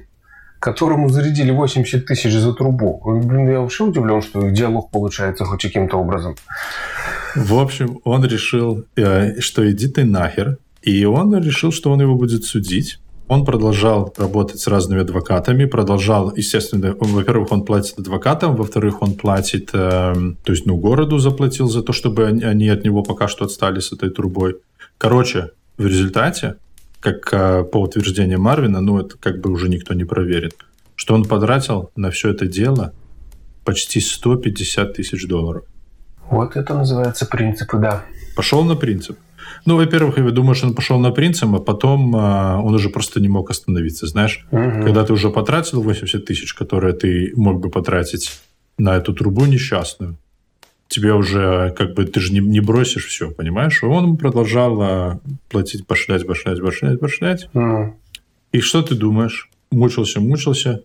[0.64, 3.02] которому зарядили 80 тысяч за трубу.
[3.04, 6.36] Блин, я вообще удивлен, что диалог получается хоть каким-то образом.
[7.36, 10.56] В общем, он решил, э, что иди ты нахер.
[10.80, 12.98] И он решил, что он его будет судить.
[13.28, 19.70] Он продолжал работать с разными адвокатами, продолжал, естественно, во-первых, он платит адвокатам, во-вторых, он платит,
[19.74, 20.14] э,
[20.44, 23.92] то есть, ну, городу заплатил за то, чтобы они от него пока что отстали с
[23.92, 24.56] этой трубой.
[24.98, 26.56] Короче, в результате
[27.00, 30.56] как э, по утверждению Марвина, ну, это как бы уже никто не проверит,
[30.96, 32.94] что он потратил на все это дело
[33.64, 35.64] почти 150 тысяч долларов.
[36.30, 38.04] Вот это называется принципы, да.
[38.34, 39.18] Пошел на принцип.
[39.66, 43.20] Ну, во-первых, я думаю, что он пошел на принцип, а потом а, он уже просто
[43.20, 44.46] не мог остановиться, знаешь.
[44.50, 44.84] Угу.
[44.84, 48.32] Когда ты уже потратил 80 тысяч, которые ты мог бы потратить
[48.78, 50.16] на эту трубу несчастную,
[50.94, 53.82] тебе уже как бы ты же не, не бросишь все, понимаешь?
[53.82, 57.48] И он продолжал а, платить, пошлять, пошлять, пошлять, пошлять.
[57.52, 57.94] Mm.
[58.52, 59.50] И что ты думаешь?
[59.72, 60.82] Мучился, мучился.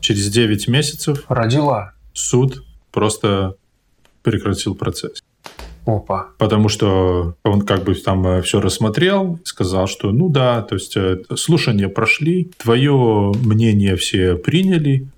[0.00, 1.92] Через 9 месяцев родила.
[2.12, 3.56] Суд просто
[4.22, 5.22] прекратил процесс.
[5.84, 6.28] Опа.
[6.38, 10.96] Потому что он как бы там э, все рассмотрел, сказал, что ну да, то есть
[10.96, 15.08] э, слушания прошли, твое мнение все приняли,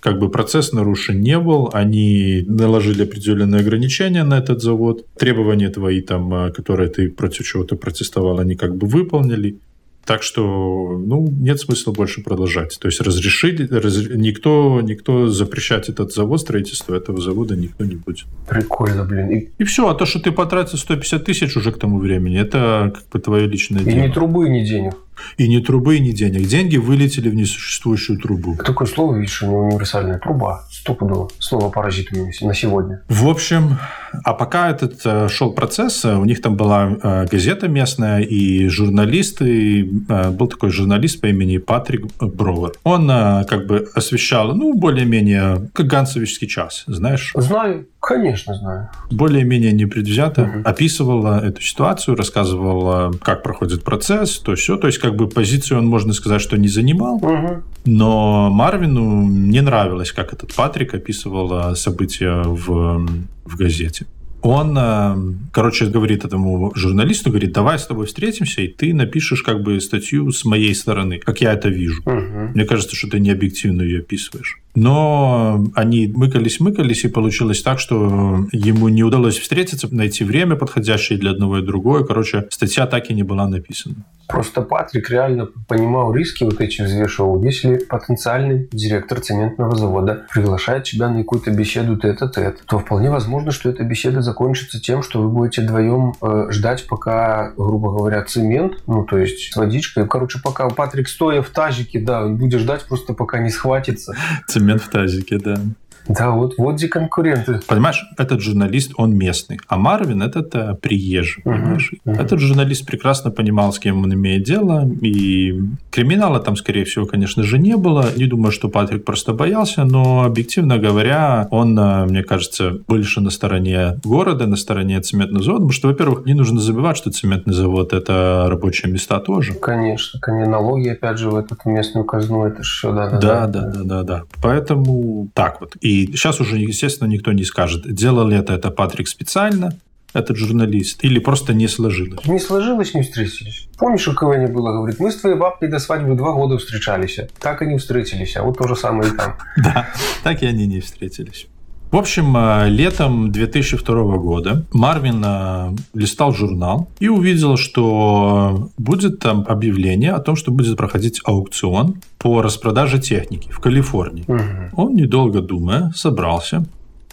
[0.00, 6.00] как бы процесс нарушен не был, они наложили определенные ограничения на этот завод, требования твои
[6.00, 9.58] там, а, которые ты против чего ты протестовал, они как бы выполнили.
[10.06, 12.78] Так что, ну, нет смысла больше продолжать.
[12.80, 18.24] То есть разрешили, раз, никто, никто запрещать этот завод, строительство этого завода никто не будет.
[18.48, 19.30] Прикольно, блин.
[19.30, 22.92] И, и все, а то, что ты потратил 150 тысяч уже к тому времени, это
[22.94, 24.06] как бы твое личное и дело.
[24.06, 24.94] ни трубы, ни денег.
[25.36, 26.46] И ни трубы, ни денег.
[26.46, 28.56] Деньги вылетели в несуществующую трубу.
[28.56, 30.64] Такое слово, видишь, универсальная труба.
[30.70, 31.30] Стопудово.
[31.38, 33.02] Слово паразит на сегодня.
[33.08, 33.78] В общем,
[34.24, 38.68] а пока этот э, шел процесс, э, у них там была э, газета местная и
[38.68, 39.84] журналисты.
[39.84, 42.72] Был такой журналист по имени Патрик Бровер.
[42.84, 47.32] Он как бы освещал, ну, более-менее, как Гансовичский час, знаешь?
[47.34, 47.86] Знаю.
[48.00, 48.88] Конечно, знаю.
[49.10, 50.62] Более-менее непредвзято угу.
[50.64, 54.78] описывала эту ситуацию, рассказывала, как проходит процесс, то все.
[54.78, 57.16] То есть, как бы позицию он, можно сказать, что не занимал.
[57.16, 57.62] Угу.
[57.86, 63.06] Но Марвину не нравилось, как этот Патрик описывал события в,
[63.44, 64.06] в газете
[64.42, 65.16] он, э,
[65.52, 70.30] короче, говорит этому журналисту, говорит, давай с тобой встретимся, и ты напишешь как бы статью
[70.32, 72.02] с моей стороны, как я это вижу.
[72.02, 72.52] Угу.
[72.54, 74.58] Мне кажется, что ты не объективно ее описываешь.
[74.74, 81.32] Но они мыкались-мыкались, и получилось так, что ему не удалось встретиться, найти время подходящее для
[81.32, 82.04] одного и другого.
[82.04, 83.96] Короче, статья так и не была написана.
[84.30, 87.42] Просто Патрик реально понимал риски вот эти взвешивал.
[87.42, 93.68] Если потенциальный директор цементного завода приглашает тебя на какую-то беседу тет-а-тет, то вполне возможно, что
[93.68, 99.04] эта беседа закончится тем, что вы будете вдвоем э, ждать, пока, грубо говоря, цемент, ну,
[99.04, 100.06] то есть с водичкой.
[100.06, 104.14] Короче, пока Патрик стоя в тазике, да, он будет ждать просто пока не схватится.
[104.60, 105.58] Цемент в тазике, да.
[106.08, 107.60] Да, вот, вот где конкуренты.
[107.66, 111.92] Понимаешь, этот журналист, он местный, а Марвин этот -то приезжий, понимаешь?
[111.92, 112.22] Uh-huh, uh-huh.
[112.22, 115.60] Этот журналист прекрасно понимал, с кем он имеет дело, и
[115.90, 118.06] криминала там, скорее всего, конечно же, не было.
[118.16, 123.30] Не думаю, что Патрик просто боялся, но, объективно говоря, он, э, мне кажется, больше на
[123.30, 127.92] стороне города, на стороне цементного завода, потому что, во-первых, не нужно забывать, что цементный завод–
[127.94, 129.54] это рабочие места тоже.
[129.54, 133.60] Конечно, конечно, налоги, опять же, в эту местную казну, это все, да, да, да, да,
[133.66, 134.22] да, да, да.
[134.42, 135.76] Поэтому так вот.
[135.80, 139.72] И сейчас уже, естественно, никто не скажет, делал ли это, это Патрик специально,
[140.12, 142.24] этот журналист, или просто не сложилось?
[142.26, 143.68] Не сложилось, не встретились.
[143.78, 147.18] Помнишь, у кого не было, говорит, мы с твоей бабкой до свадьбы два года встречались,
[147.38, 149.36] так и не встретились, а вот то же самое и там.
[149.56, 149.88] Да,
[150.22, 151.46] так и они не встретились.
[151.90, 159.44] В общем, э, летом 2002 года Марвин э, листал журнал и увидел, что будет там
[159.48, 164.24] объявление о том, что будет проходить аукцион по распродаже техники в Калифорнии.
[164.28, 164.82] Угу.
[164.82, 166.64] Он, недолго думая, собрался,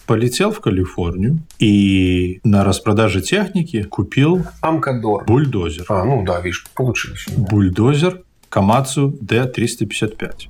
[0.06, 5.24] полетел в Калифорнию и на распродаже техники купил Амкадор.
[5.26, 5.86] бульдозер.
[5.88, 7.26] А, ну да, видишь, получилось.
[7.36, 10.48] Бульдозер Камацу D355.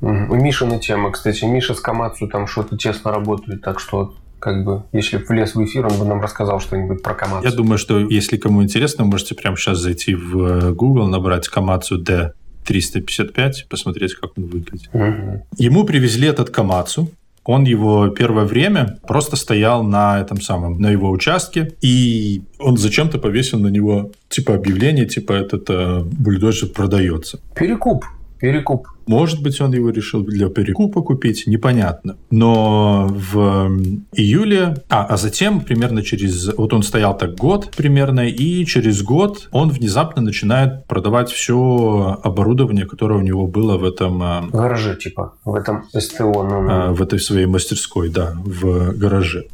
[0.00, 0.34] Угу.
[0.36, 1.44] Мишина тема, кстати.
[1.44, 5.86] Миша с Камацу там что-то тесно работает, так что как бы, если влез в эфир,
[5.86, 7.46] он бы нам рассказал что-нибудь про Камацу.
[7.46, 11.98] Я думаю, что если кому интересно, можете прямо сейчас зайти в э, Google, набрать Камацу
[11.98, 12.32] D
[12.66, 14.90] 355, посмотреть, как он выглядит.
[14.92, 15.46] Угу.
[15.58, 17.10] Ему привезли этот Камацу,
[17.46, 23.18] он его первое время просто стоял на этом самом, на его участке, и он зачем-то
[23.18, 27.38] повесил на него типа объявление, типа этот э, бульдозер продается.
[27.54, 28.04] Перекуп.
[28.40, 28.88] Перекуп.
[29.06, 32.16] Может быть, он его решил для перекупа купить, непонятно.
[32.30, 33.70] Но в
[34.12, 39.48] июле, а, а затем примерно через, вот он стоял так год примерно, и через год
[39.52, 44.22] он внезапно начинает продавать все оборудование, которое у него было в этом...
[44.22, 46.24] А, гараже, типа, в этом СТО.
[46.24, 46.68] Ну, ну.
[46.70, 49.46] А, в этой своей мастерской, да, в гараже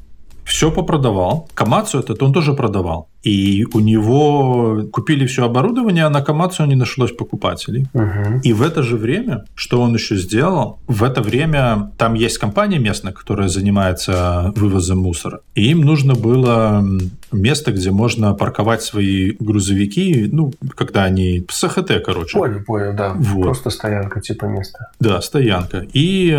[0.45, 1.49] все попродавал.
[1.55, 3.09] Камацу этот он тоже продавал.
[3.23, 7.87] И у него купили все оборудование, а на Камацу не нашлось покупателей.
[7.95, 8.41] Угу.
[8.43, 12.81] И в это же время, что он еще сделал, в это время там есть компания
[12.81, 15.41] местная, которая занимается вывозом мусора.
[15.55, 16.85] И им нужно было
[17.31, 22.39] место, где можно парковать свои грузовики, ну, когда они с ХТ, короче.
[22.39, 23.15] Понял, понял, да.
[23.17, 23.45] Вот.
[23.45, 24.91] Просто стоянка типа места.
[24.99, 25.87] Да, стоянка.
[25.93, 26.37] И,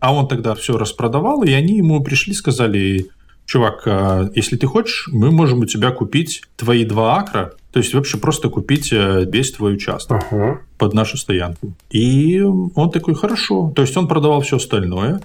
[0.00, 3.06] а он тогда все распродавал, и они ему пришли, сказали,
[3.46, 7.94] чувак, а, если ты хочешь, мы можем у тебя купить твои два акра, то есть
[7.94, 10.58] вообще просто купить э, весь твой участок uh-huh.
[10.78, 11.74] под нашу стоянку.
[11.90, 13.72] И он такой, хорошо.
[13.76, 15.20] То есть он продавал все остальное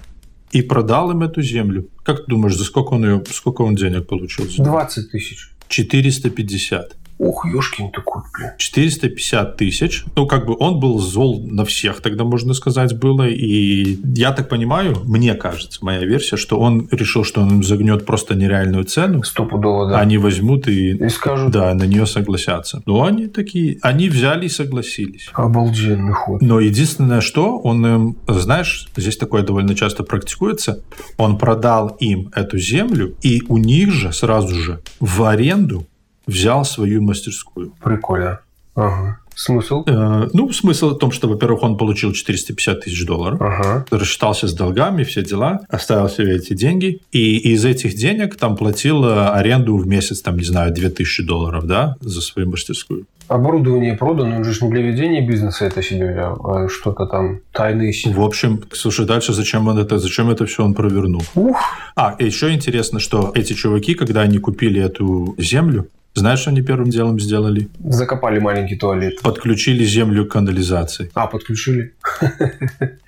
[0.50, 1.88] и продал им эту землю.
[2.02, 4.44] Как ты думаешь, за сколько он ее, сколько он денег получил?
[4.46, 5.50] 20 тысяч.
[5.68, 6.96] 450.
[7.22, 8.50] Ох, ёшкин ты кот, блин.
[8.58, 10.04] 450 тысяч.
[10.16, 13.28] Ну, как бы он был зол на всех, тогда можно сказать, было.
[13.28, 18.04] И я так понимаю, мне кажется, моя версия, что он решил, что он им загнет
[18.06, 19.22] просто нереальную цену.
[19.22, 20.00] Стопудово, да.
[20.00, 21.52] Они возьмут и, и скажут.
[21.52, 22.82] Да, на нее согласятся.
[22.86, 25.30] Но они такие, они взяли и согласились.
[25.32, 26.42] Обалденный ход.
[26.42, 30.82] Но единственное, что он им, знаешь, здесь такое довольно часто практикуется,
[31.18, 35.86] он продал им эту землю, и у них же сразу же в аренду
[36.26, 37.72] взял свою мастерскую.
[37.82, 38.40] Прикольно.
[38.74, 39.18] Ага.
[39.34, 39.84] Смысл?
[39.86, 43.86] Э, ну, смысл в том, что, во-первых, он получил 450 тысяч долларов, Ага.
[43.90, 49.04] рассчитался с долгами, все дела, оставил себе эти деньги, и из этих денег там платил
[49.04, 53.06] э, аренду в месяц, там, не знаю, 2000 долларов, да, за свою мастерскую.
[53.28, 58.20] Оборудование продано, он же не для ведения бизнеса это себе а что-то там тайные В
[58.20, 61.22] общем, слушай, дальше зачем он это, зачем это все он провернул?
[61.34, 61.56] Ух,
[61.96, 66.90] А, еще интересно, что эти чуваки, когда они купили эту землю, знаешь, что они первым
[66.90, 67.68] делом сделали?
[67.84, 69.20] закопали маленький туалет.
[69.22, 71.10] Подключили землю к канализации.
[71.14, 71.94] А, подключили.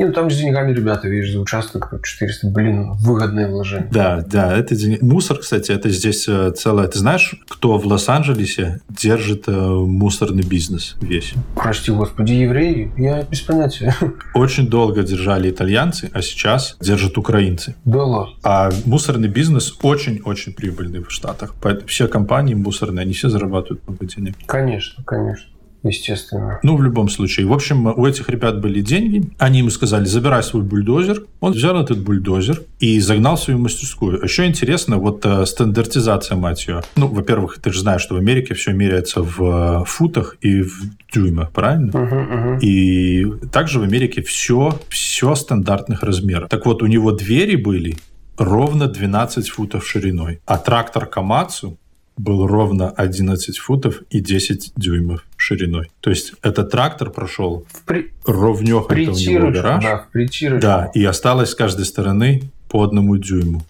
[0.00, 3.90] Не, ну там с деньгами ребята, видишь, за участок 400, блин, выгодное вложение.
[3.92, 6.88] Да, да, это день- мусор, кстати, это здесь э, целое.
[6.88, 11.34] Ты знаешь, кто в Лос-Анджелесе держит э, мусорный бизнес весь?
[11.54, 12.90] Прости, господи, евреи?
[12.96, 13.94] Я без понятия.
[14.34, 17.74] Очень долго держали итальянцы, а сейчас держат украинцы.
[17.84, 18.28] Да.
[18.42, 21.54] А мусорный бизнес очень-очень прибыльный в Штатах.
[21.60, 24.34] Поэтому все компании мусорные, они все зарабатывают много денег.
[24.46, 25.44] Конечно, конечно.
[25.82, 26.58] Естественно.
[26.62, 27.46] Ну, в любом случае.
[27.46, 29.30] В общем, у этих ребят были деньги.
[29.38, 31.24] Они ему сказали, забирай свой бульдозер.
[31.40, 34.22] Он взял этот бульдозер и загнал в свою мастерскую.
[34.22, 36.82] Еще интересно, вот э, стандартизация, мать ее.
[36.96, 40.82] Ну, во-первых, ты же знаешь, что в Америке все меряется в э, футах и в
[41.12, 41.88] дюймах, правильно?
[41.88, 42.58] Угу, угу.
[42.60, 46.50] И также в Америке все, все стандартных размеров.
[46.50, 47.96] Так вот, у него двери были
[48.36, 51.78] ровно 12 футов шириной, а трактор Камацу
[52.16, 55.90] был ровно 11 футов и 10 дюймов шириной.
[56.00, 58.12] То есть этот трактор прошел В при...
[58.26, 59.82] ровнёхонько у него гараж.
[59.82, 60.60] да, в.
[60.60, 63.62] Да, и осталось с каждой стороны по одному дюйму.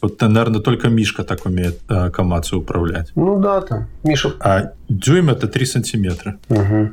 [0.00, 3.12] Вот, наверное, только Мишка так умеет э, Камацу управлять.
[3.14, 3.86] Ну да, там.
[4.02, 4.32] Миша...
[4.40, 6.38] А дюйм это 3 сантиметра.
[6.48, 6.90] Угу.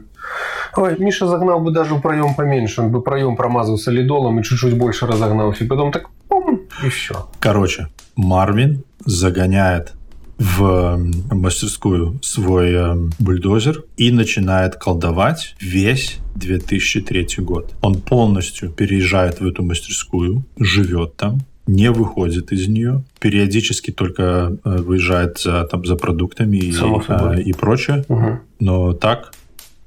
[0.77, 2.81] Ой, Миша загнал бы даже в проем поменьше.
[2.81, 5.63] Он бы проем промазал солидолом и чуть-чуть больше разогнался.
[5.63, 7.27] И потом так пум, и все.
[7.39, 9.93] Короче, Марвин загоняет
[10.39, 10.97] в
[11.31, 17.73] мастерскую свой м, бульдозер и начинает колдовать весь 2003 год.
[17.81, 24.77] Он полностью переезжает в эту мастерскую, живет там, не выходит из нее, периодически только э,
[24.77, 26.71] выезжает за, там, за продуктами и,
[27.37, 28.39] э, и прочее, Угу.
[28.59, 29.33] но так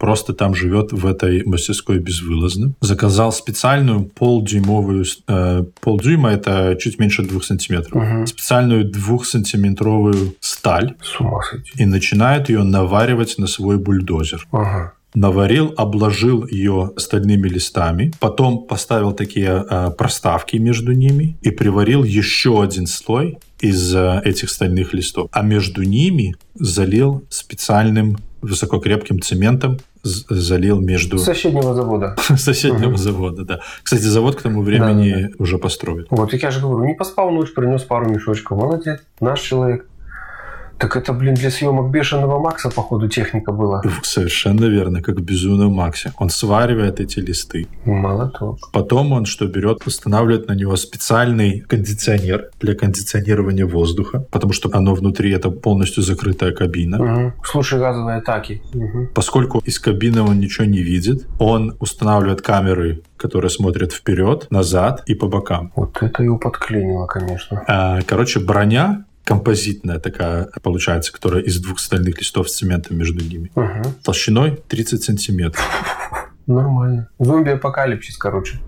[0.02, 2.72] просто там живет в этой мастерской безвылазно.
[2.80, 5.04] Заказал специальную полдюймовую...
[5.28, 8.02] э, полдюйма— это чуть меньше двух сантиметров.
[8.02, 8.26] Угу.
[8.26, 11.70] Специальную двухсантиметровую сталь С ума сойти.
[11.76, 14.44] и начинает ее наваривать на свой бульдозер.
[14.50, 14.94] Ага.
[15.14, 22.60] Наварил, обложил ее стальными листами, потом поставил такие э, проставки между ними и приварил еще
[22.60, 25.28] один слой из э, этих стальных листов.
[25.30, 32.16] А между ними залил специальным высококрепким цементом, залил между соседнего завода.
[32.36, 33.60] соседнего завода, да.
[33.82, 36.06] Кстати, завод к тому времени уже построен.
[36.10, 38.58] Вот, так я же говорю, не поспал ночь, принес пару мешочков.
[38.58, 39.86] Молодец, наш человек.
[40.82, 43.82] Так это, блин, для съемок бешеного Макса, походу, техника была.
[44.02, 46.12] Совершенно верно, как в «Безумном Максе».
[46.18, 47.68] Он сваривает эти листы.
[47.84, 48.58] Молоток.
[48.72, 54.94] Потом он что берет, устанавливает на него специальный кондиционер для кондиционирования воздуха, потому что оно
[54.94, 56.98] внутри это полностью закрытая кабина.
[56.98, 57.32] Мгм.
[57.44, 58.60] Слушай, газовые атаки.
[58.74, 59.10] Мгм.
[59.14, 65.14] Поскольку из кабины он ничего не видит, он устанавливает камеры, которые смотрят вперед, назад и
[65.14, 65.70] по бокам.
[65.76, 67.62] Вот это его подклинило, конечно.
[67.68, 73.50] А, Короче, броня композитная такая получается, которая из двух стальных листов с цементом между ними.
[73.54, 73.82] Мгм.
[74.02, 75.62] Толщиной 30 сантиметров.
[76.46, 77.08] Нормально.
[77.18, 78.58] Зомби-апокалипсис, короче,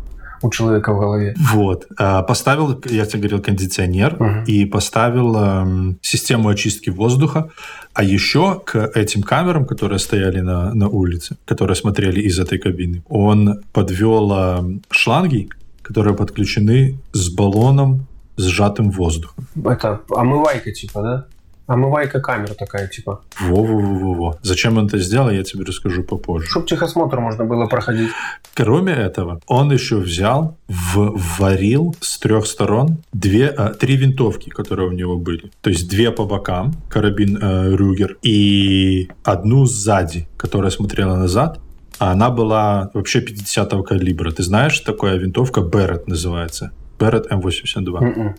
[0.43, 1.35] у человека в голове.
[1.53, 1.87] Вот.
[1.99, 4.45] А, Поставил, я тебе говорил, кондиционер Мгм.
[4.45, 7.51] и поставил эм, систему очистки воздуха.
[7.95, 13.03] А еще к этим камерам, которые стояли на, на улице, которые смотрели из этой кабины,
[13.09, 15.49] он подвел эм, шланги,
[15.83, 19.47] которые подключены с баллоном сжатым воздухом.
[19.65, 21.27] Это омывайка, типа, да?
[21.67, 23.23] Омывайка камера такая, типа.
[23.41, 24.39] Во-во-во-во.
[24.43, 26.47] Зачем он это сделал, я тебе расскажу попозже.
[26.47, 28.11] Чтоб техосмотр можно было проходить.
[28.55, 34.93] Кроме этого, он еще взял, вварил с трех сторон две, а, три винтовки, которые у
[34.93, 35.51] него были.
[35.63, 41.61] То есть две по бокам, карабин э, Рюгер, и одну сзади, которая смотрела назад.
[41.99, 44.33] А она была вообще 50-го калибра.
[44.33, 46.73] Ты знаешь, такая винтовка Берет называется?
[46.99, 48.01] Берет М82.
[48.01, 48.35] Мгм.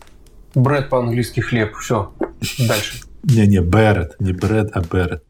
[0.56, 1.76] Бред по-английски хлеб.
[1.76, 2.14] Все.
[2.68, 3.02] Дальше.
[3.24, 5.24] Не-не, Берет, не Бред, а Берет.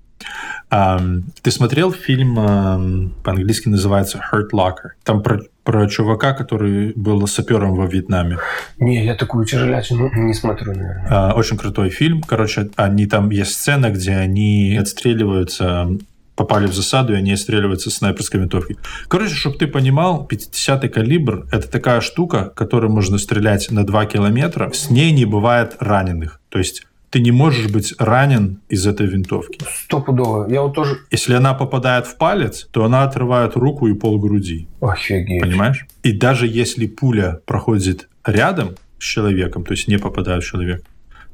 [0.70, 4.92] Ты смотрел фильм, по-английски называется Hurt Locker?
[5.04, 8.40] Там про, про чувака, который был сапером во Вьетнаме.
[8.80, 11.08] Не, я такую тяжелятину не смотрю, наверное.
[11.10, 12.22] А, очень крутой фильм.
[12.22, 15.88] Короче, они там есть сцена, где они отстреливаются,
[16.36, 18.78] попали в засаду, и они отстреливаются с снайперской винтовки.
[19.08, 24.72] Короче, чтобы ты понимал, 50-й калибр— это такая штука, которой можно стрелять на 2 километра.
[24.74, 26.42] С ней не бывает раненых.
[26.50, 29.60] То есть ты не можешь быть ранен из этой винтовки.
[29.86, 30.52] Стопудово.
[30.52, 30.98] Я вот тоже...
[31.12, 34.68] Если она попадает в палец, то она отрывает руку и пол груди.
[34.82, 35.42] Офигеть.
[35.42, 35.86] Понимаешь?
[36.04, 40.84] И даже если пуля проходит рядом с человеком, то есть не попадает в человека,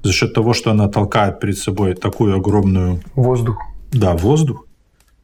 [0.04, 3.02] за счет того, что она толкает перед собой такую огромную...
[3.16, 3.58] Воздух.
[3.91, 4.68] Да, воздух,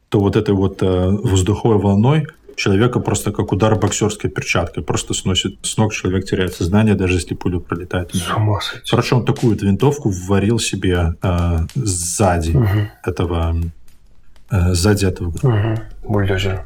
[0.08, 4.82] то вот этой вот э, воздуховой волной человека просто как удар боксерской перчаткой.
[4.82, 8.14] Просто сносит с ног, человек теряет сознание, даже если пуля пролетает.
[8.14, 8.90] С ума сойти.
[8.90, 12.88] Короче, он такую винтовку вварил себе э, сзади Угу.
[13.04, 13.56] этого...
[14.50, 16.12] э, сзади этого Угу.
[16.12, 16.64] Бульдозер.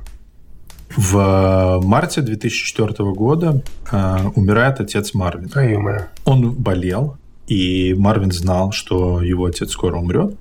[0.96, 5.50] В марте 2004 года э, умирает отец Марвин.
[5.54, 6.08] А.
[6.24, 7.16] Он болел,
[7.46, 10.34] и Марвин знал, что его отец скоро умрет.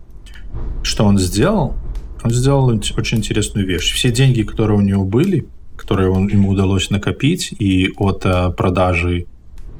[0.83, 1.75] Что он сделал?
[2.23, 3.93] Он сделал очень интересную вещь.
[3.93, 9.25] Все деньги, которые у него были, которые он, ему удалось накопить, и от э, продажи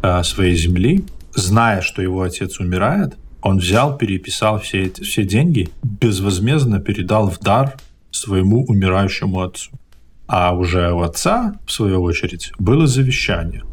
[0.02, 1.04] э, своей земли,
[1.36, 7.40] зная, что его отец умирает, он взял, переписал все, эти, все деньги, безвозмездно передал в
[7.40, 7.78] дар
[8.12, 9.72] своему умирающему отцу.
[10.28, 13.64] А уже у отца, в свою очередь, было завещание,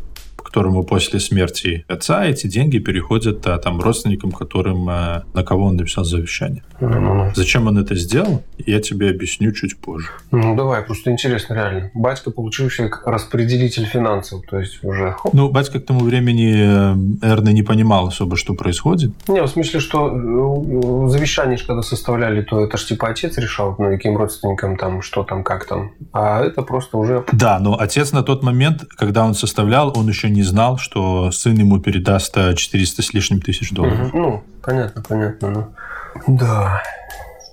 [0.49, 5.77] которому после смерти отца эти деньги переходят а, там родственникам, которым а, на кого он
[5.77, 6.63] написал завещание.
[6.81, 7.33] Ну-ну-ну.
[7.35, 10.09] Зачем он это сделал, я тебе объясню чуть позже.
[10.31, 11.91] Ну, давай, просто интересно, реально.
[11.95, 15.13] Батька получился как распределитель финансов, то есть уже...
[15.13, 15.35] хоп.
[15.35, 19.13] Ну, батька к тому времени, э, наверное, не понимал особо, что происходит.
[19.29, 23.91] Не, в смысле, что э, завещание когда составляли, то это ж типа отец решал, ну,
[23.91, 25.93] каким родственникам там, что там, как там.
[26.13, 27.25] А это просто уже...
[27.33, 31.57] Да, но отец на тот момент, когда он составлял, он еще не знал, что сын
[31.57, 34.13] ему передаст а, 400 с лишним тысяч долларов.
[34.13, 34.23] Мгм.
[34.23, 35.49] Ну, понятно, понятно.
[35.51, 36.37] Ну.
[36.39, 36.83] Да,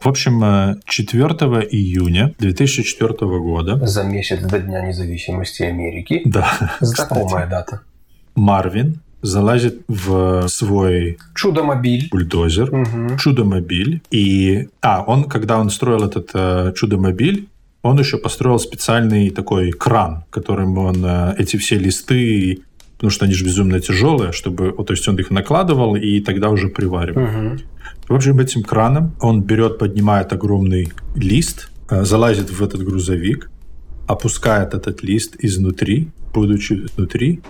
[0.01, 6.21] В общем, э, 4 июня 2004 года за месяц до Дня независимости Америки.
[6.25, 7.81] да, Знакомая дата.
[8.36, 12.09] Марвин залазит в свой Чудо-мобиль.
[12.11, 13.17] бульдозер, Мгм.
[13.17, 14.01] чудо-мобиль.
[14.11, 17.47] И, а, он, когда он строил этот э, чудо-мобиль,
[17.81, 22.59] он еще построил специальный такой кран, которым он э, эти все листы,
[22.95, 26.69] потому что они же безумно тяжелые, чтобы, то есть он их накладывал и тогда уже
[26.69, 27.21] приваривал.
[27.21, 27.59] Мгм.
[28.07, 33.49] В общем, этим краном он берет, поднимает огромный лист, э, залазит в этот грузовик,
[34.07, 37.41] опускает этот лист изнутри, будучи внутри,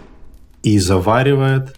[0.64, 1.76] и заваривает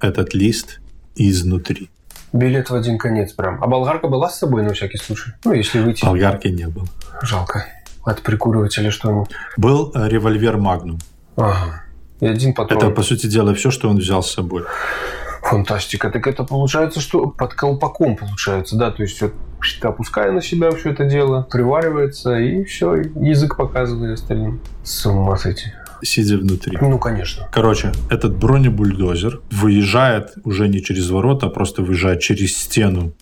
[0.00, 0.80] этот лист
[1.16, 1.88] изнутри.
[2.32, 3.62] Билет в один конец прям.
[3.62, 5.32] А болгарка была с собой на всякий случай?
[5.44, 6.04] Ну, если выйти.
[6.04, 6.86] Болгарки не было.
[7.22, 7.64] Жалко.
[8.04, 9.30] От прикуривателя что-нибудь.
[9.56, 10.98] Был э, револьвер Магнум.
[11.36, 11.82] Ага.
[12.20, 12.78] И один патрон.
[12.78, 14.64] Это, по сути дела, все, что он взял с собой.
[15.42, 16.10] Фантастика.
[16.10, 18.90] Так это получается, что под колпаком получается, да?
[18.90, 19.32] То есть все
[19.82, 24.60] опуская на себя все это дело, приваривается, и все, язык показывает остальным.
[24.84, 25.72] С ума сойти.
[26.02, 26.78] Сидя внутри.
[26.80, 27.48] Ну, конечно.
[27.50, 33.12] Короче, этот бронебульдозер выезжает уже не через ворота, а просто выезжает через стену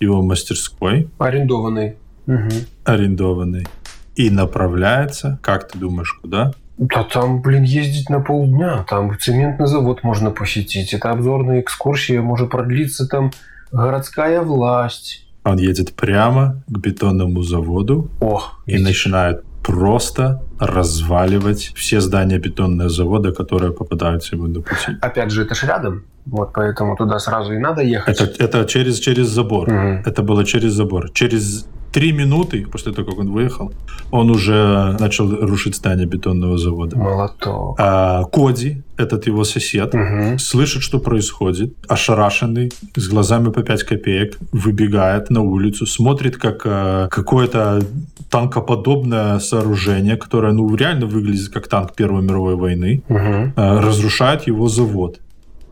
[0.00, 1.96] его мастерской, Арендованный.
[2.26, 2.50] Мгм.
[2.84, 3.66] арендованной,
[4.16, 6.52] и направляется, как ты думаешь, куда?
[6.78, 8.84] Да там, блин, ездить на полдня.
[8.88, 10.92] Там цементный завод можно посетить.
[10.92, 12.20] Это обзорная экскурсия.
[12.20, 13.30] Может продлиться там
[13.72, 15.26] городская власть.
[15.44, 23.32] Он едет прямо к бетонному заводу Ох, и начинает просто разваливать все здания бетонного завода,
[23.32, 24.96] которые попадаются ему на пути.
[25.00, 26.04] Опять же, это ж рядом.
[26.26, 28.20] Вот поэтому туда сразу и надо ехать.
[28.20, 29.70] Это, это через, через забор.
[29.70, 30.02] Мгм.
[30.04, 31.10] Это было через забор.
[31.12, 31.66] Через
[31.96, 33.72] три минуты после того, как он выехал,
[34.10, 36.98] он уже начал рушить здание бетонного завода.
[36.98, 37.76] Молоток.
[37.80, 40.38] А Коди, этот его сосед, Мгм.
[40.38, 47.08] слышит, что происходит, ошарашенный, с глазами по 5 копеек, выбегает на улицу, смотрит, как э,
[47.10, 47.80] какое-то
[48.30, 53.52] танкоподобное сооружение, которое ну, реально выглядит как танк Первой мировой войны, Мгм.
[53.56, 55.20] э, разрушает его завод.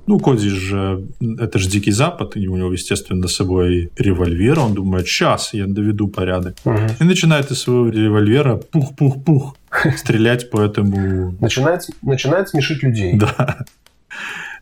[0.07, 1.05] Ну, Коди же,
[1.39, 4.59] это же Дикий Запад, и у него, естественно, с собой револьвер.
[4.61, 6.57] Он думает, сейчас я доведу порядок.
[6.65, 6.87] Мгм.
[7.01, 9.57] И начинает из своего револьвера пух-пух-пух
[9.97, 13.19] стрелять по этому Начинает, начинает смешить людей.
[13.19, 13.65] да.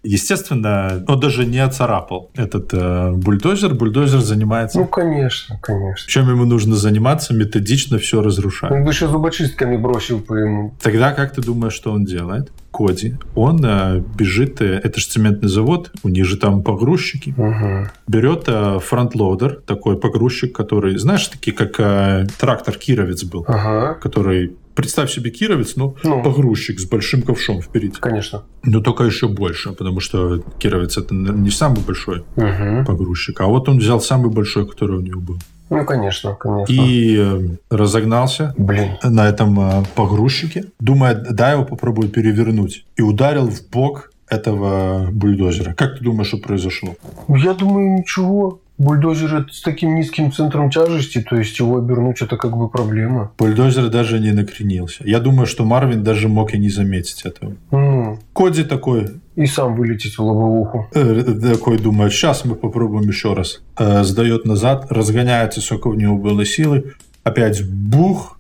[0.03, 3.75] Естественно, он даже не оцарапал этот э, бульдозер.
[3.75, 4.79] Бульдозер занимается...
[4.79, 6.11] Ну, конечно, конечно.
[6.11, 7.35] Чем ему нужно заниматься?
[7.35, 8.71] Методично все разрушать.
[8.71, 10.75] Он бы еще зубочистками бросил по ему.
[10.83, 12.51] Тогда как ты думаешь, что он делает?
[12.73, 13.15] Коди.
[13.35, 14.61] Он э, бежит...
[14.61, 17.35] э, это же цементный завод, у них же там погрузчики.
[17.37, 17.91] Мгм.
[18.09, 23.95] Берет э, front loader, такой погрузчик, который, знаешь, такие как э, трактор Кировец был, Ага.
[23.95, 24.57] который...
[24.75, 26.23] Представь себе Кировец, но Ну.
[26.23, 27.95] погрузчик с большим ковшом впереди.
[28.01, 28.43] Конечно.
[28.65, 32.85] Но только еще больше, потому что Кировец это не самый большой Мгм.
[32.87, 35.39] погрузчик, а вот он взял самый большой, который у него был.
[35.71, 36.71] Ну, конечно, конечно.
[36.73, 38.93] И э, разогнался Блин.
[39.03, 42.85] на этом э, погрузчике, думая, да, его попробую перевернуть.
[42.97, 45.75] И ударил в бок этого бульдозера.
[45.75, 46.95] Как ты думаешь, что произошло?
[47.29, 48.61] Я думаю, ничего.
[48.83, 53.31] Бульдозер с таким низким центром тяжести, то есть его обернуть это как бы проблема.
[53.39, 55.05] Бульдозер даже не накренился.
[55.07, 57.55] Я думаю, что Марвин даже мог и не заметить этого.
[57.71, 59.07] Ну, Коди такой,
[59.37, 60.89] и сам вылететь в лобовуху.
[60.95, 63.63] э, такой думает, сейчас мы попробуем еще раз.
[63.79, 66.95] Э, сдает назад, разгоняется, сколько в него было силы.
[67.23, 68.39] Опять бух.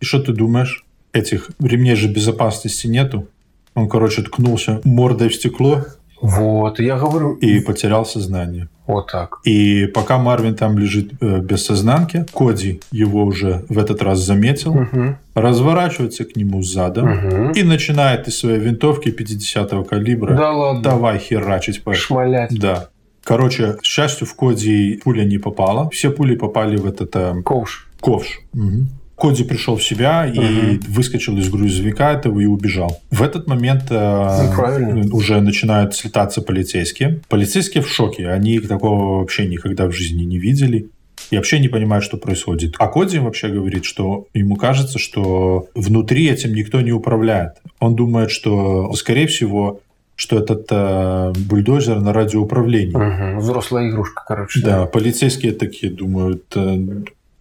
[0.00, 0.84] И что ты думаешь?
[1.12, 3.28] Этих ремней же безопасности нету.
[3.74, 5.84] Он, короче, ткнулся мордой в стекло
[6.26, 8.68] Вот, я говорю, и потерял сознание.
[8.86, 9.38] вот так.
[9.44, 14.74] И пока Марвин там лежит э, без сознанки, Коди его уже в этот раз заметил,
[14.74, 17.52] Мгм, разворачивается к нему задом мгм.
[17.52, 22.58] и начинает из своей винтовки 50-го калибра Да ладно, давай херачить по шмалять.
[22.58, 22.88] Да.
[23.24, 25.88] Короче, к счастью, в Коди пуля не попала.
[25.90, 27.88] Все пули попали в этот э, Ковш.
[28.00, 28.40] ковш.
[28.52, 28.88] Мгм.
[29.16, 30.80] Коди пришел в себя и Мгм.
[30.88, 33.00] выскочил из грузовика этого и убежал.
[33.10, 35.14] В этот момент э, Ну, правильно.
[35.14, 37.20] уже начинают слетаться полицейские.
[37.28, 38.28] Полицейские в шоке.
[38.28, 40.88] Они такого вообще никогда в жизни не видели.
[41.30, 42.74] И вообще не понимают, что происходит.
[42.78, 47.54] А Коди вообще говорит, что ему кажется, что внутри этим никто не управляет.
[47.80, 49.80] Он думает, что, скорее всего,
[50.14, 52.94] что этот э, бульдозер на радиоуправлении.
[52.94, 54.60] Мгм, Взрослая игрушка, короче.
[54.62, 56.78] Да, полицейские такие думают, э,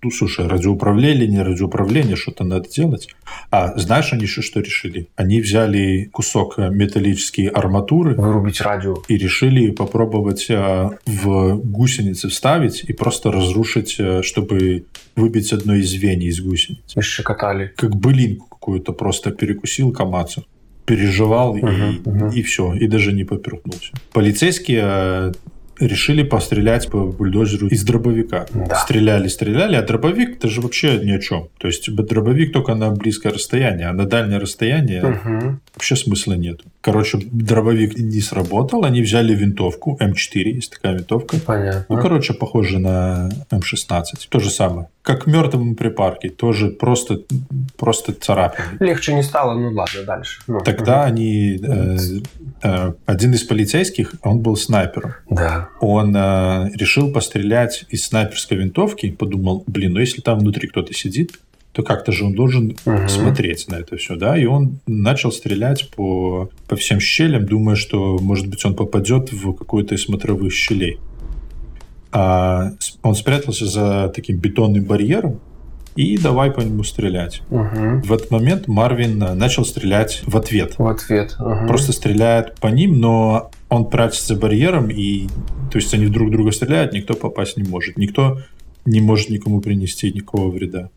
[0.04, 3.08] ну, слушай, радиоуправление, не радиоуправление, что-то надо делать.
[3.50, 5.08] А знаешь, они еще что решили?
[5.16, 8.98] Они взяли кусок металлической арматуры Вырубить радио.
[9.08, 14.86] и решили попробовать э, в гусеницы вставить и просто разрушить, э, чтобы
[15.16, 16.96] выбить одно из звеньев из гусениц.
[16.96, 17.74] И шикотали.
[17.76, 20.46] Как былинку какую-то просто перекусил Камацу.
[20.86, 22.30] Переживал и, Мгм, мгм.
[22.30, 23.92] и все, и даже не поперхнулся.
[24.14, 25.34] Полицейские
[25.80, 28.46] решили пострелять по бульдозеру из дробовика.
[28.54, 28.76] Да.
[28.76, 31.50] Стреляли, стреляли, а дробовик это же вообще ни о чем.
[31.58, 35.62] То есть дробовик только на близкое расстояние, а на дальнее расстояние Мгм.
[35.76, 36.62] вообще смысла нет.
[36.86, 41.38] Короче, дробовик не сработал, они взяли винтовку, М4, есть такая винтовка.
[41.40, 41.84] Понятно.
[41.90, 44.04] Ну, короче, похоже на М16.
[44.30, 44.88] То же самое.
[45.02, 47.22] Как в мертвом припарке, тоже просто,
[47.76, 48.78] просто царапины.
[48.80, 50.44] Легче не стало, ну ладно, дальше.
[50.46, 51.60] Ну, Тогда они...
[51.60, 51.98] э,
[52.62, 55.16] э, один из полицейских, он был снайпером.
[55.28, 55.70] Да.
[55.80, 59.10] Он э, решил пострелять из снайперской винтовки.
[59.10, 61.32] Подумал, блин, ну если там внутри кто-то сидит,
[61.76, 63.10] то как-то же он должен Мгм.
[63.10, 64.38] смотреть на это все, да?
[64.38, 69.52] И он начал стрелять по, по всем щелям, думая, что, может быть, он попадет в
[69.54, 71.00] какую-то из смотровых щелей.
[72.14, 72.72] А
[73.04, 75.42] он спрятался за таким бетонным барьером
[75.98, 77.42] и давай по нему стрелять.
[77.50, 78.04] Мгм.
[78.04, 80.76] В этот момент Марвин э, начал стрелять в ответ.
[80.78, 81.36] В ответ.
[81.40, 81.68] Ага.
[81.68, 85.28] Просто стреляет по ним, но он прячется за барьером, и
[85.72, 87.98] то есть они друг друга стреляют, никто попасть не может.
[87.98, 88.40] Никто
[88.86, 90.90] не может никому принести никакого вреда.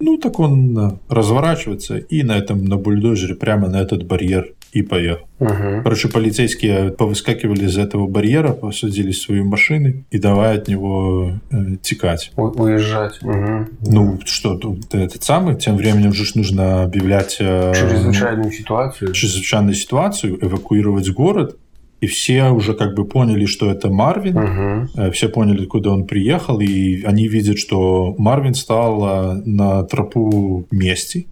[0.00, 5.26] Ну, так он разворачивается и на этом, на бульдозере прямо на этот барьер и поехал.
[5.40, 5.82] Мгм.
[5.82, 12.30] Короче, полицейские повыскакивали из этого барьера, посадили свои машины и давай от него э, текать.
[12.36, 13.20] У- Уезжать.
[13.22, 13.68] Мгм.
[13.82, 14.58] Ну, что,
[14.92, 17.36] этот самый, тем временем же нужно объявлять...
[17.40, 19.12] э, Чрезвычайную ситуацию.
[19.12, 21.56] чрезвычайную ситуацию, эвакуировать город,
[22.00, 24.88] и все уже как бы поняли, что это Марвин.
[24.96, 30.66] Э, все поняли, куда он приехал, и они видят, что Марвин стал э, на тропу
[30.70, 31.26] мести,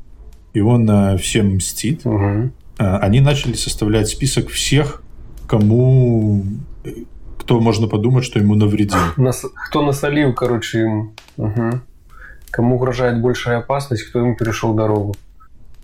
[0.55, 2.03] и он э, всем мстит.
[2.05, 5.03] Э, Они начали составлять список всех,
[5.47, 6.45] кому
[7.39, 8.99] кто можно подумать, что ему навредил.
[9.17, 11.13] Нас- Кто насолил, короче, им.
[11.39, 11.81] Мгм.
[12.51, 15.15] Кому угрожает большая опасность, кто ему перешел дорогу.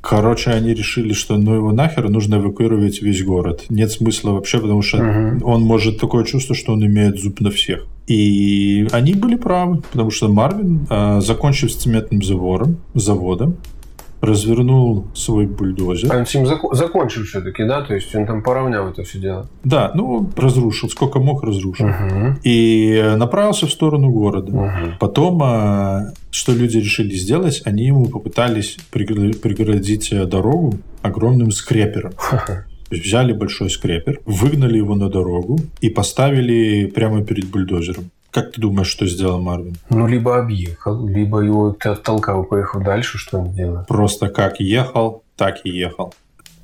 [0.09, 3.65] Короче, они решили, что ну его нахер, нужно эвакуировать весь город.
[3.71, 5.41] Нет смысла вообще, потому что Мгм.
[5.45, 7.87] он может такое чувство, что он имеет зуб на всех.
[8.07, 13.57] И они были правы, потому что Марвин, э, закончив с цементным заводом, заводом,
[14.25, 16.13] развернул свой бульдозер.
[16.13, 17.83] А он с ним зако- закончил все-таки, да?
[17.83, 19.49] То есть он там поравнял это все дело.
[19.65, 21.87] Да, ну, разрушил, сколько мог, разрушил.
[21.87, 22.39] Мгм.
[22.43, 24.53] И направился в сторону города.
[24.53, 24.95] Мгм.
[25.01, 32.13] Потом, э, что люди решили сделать, они ему попытались прегра- преградить э, дорогу огромным скрепером.
[32.91, 38.11] Взяли большой скрепер, выгнали его на дорогу и поставили прямо перед бульдозером.
[38.35, 39.77] Как ты думаешь, что сделал Марвин?
[39.91, 43.87] Ну, либо объехал, либо его ты оттолкал и поехал дальше, что он делает.
[43.87, 46.13] Просто как ехал, так и ехал.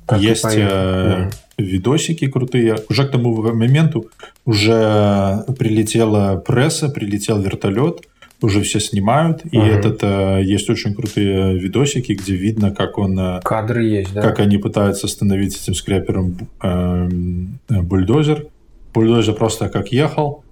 [0.05, 0.69] Так и Есть поехал.
[0.75, 1.29] э, Мгм.
[1.57, 2.75] видосики крутые.
[2.89, 4.07] Уже к тому моменту
[4.45, 8.01] уже прилетела пресса, прилетел вертолет,
[8.41, 9.45] уже все снимают.
[9.45, 14.21] И этот э, есть очень крутые видосики, где видно, как он э, Кадры есть, да?
[14.21, 18.47] как они пытаются остановить этим скрепером эм, э, бульдозер.
[18.93, 20.43] Бульдозер просто как ехал,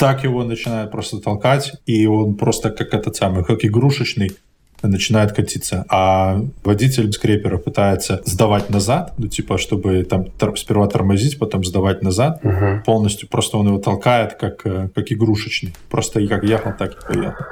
[0.00, 4.32] так его начинает просто толкать, и он просто как этот самый, как игрушечный,
[4.82, 11.38] начинает катиться, а водитель скрепера пытается сдавать назад, ну, типа, чтобы там тор- сперва тормозить,
[11.38, 12.82] потом сдавать назад Угу.
[12.86, 13.28] полностью.
[13.28, 15.74] Просто он его толкает, как, э, как игрушечный.
[15.90, 17.44] Просто как ехал, так и поехал.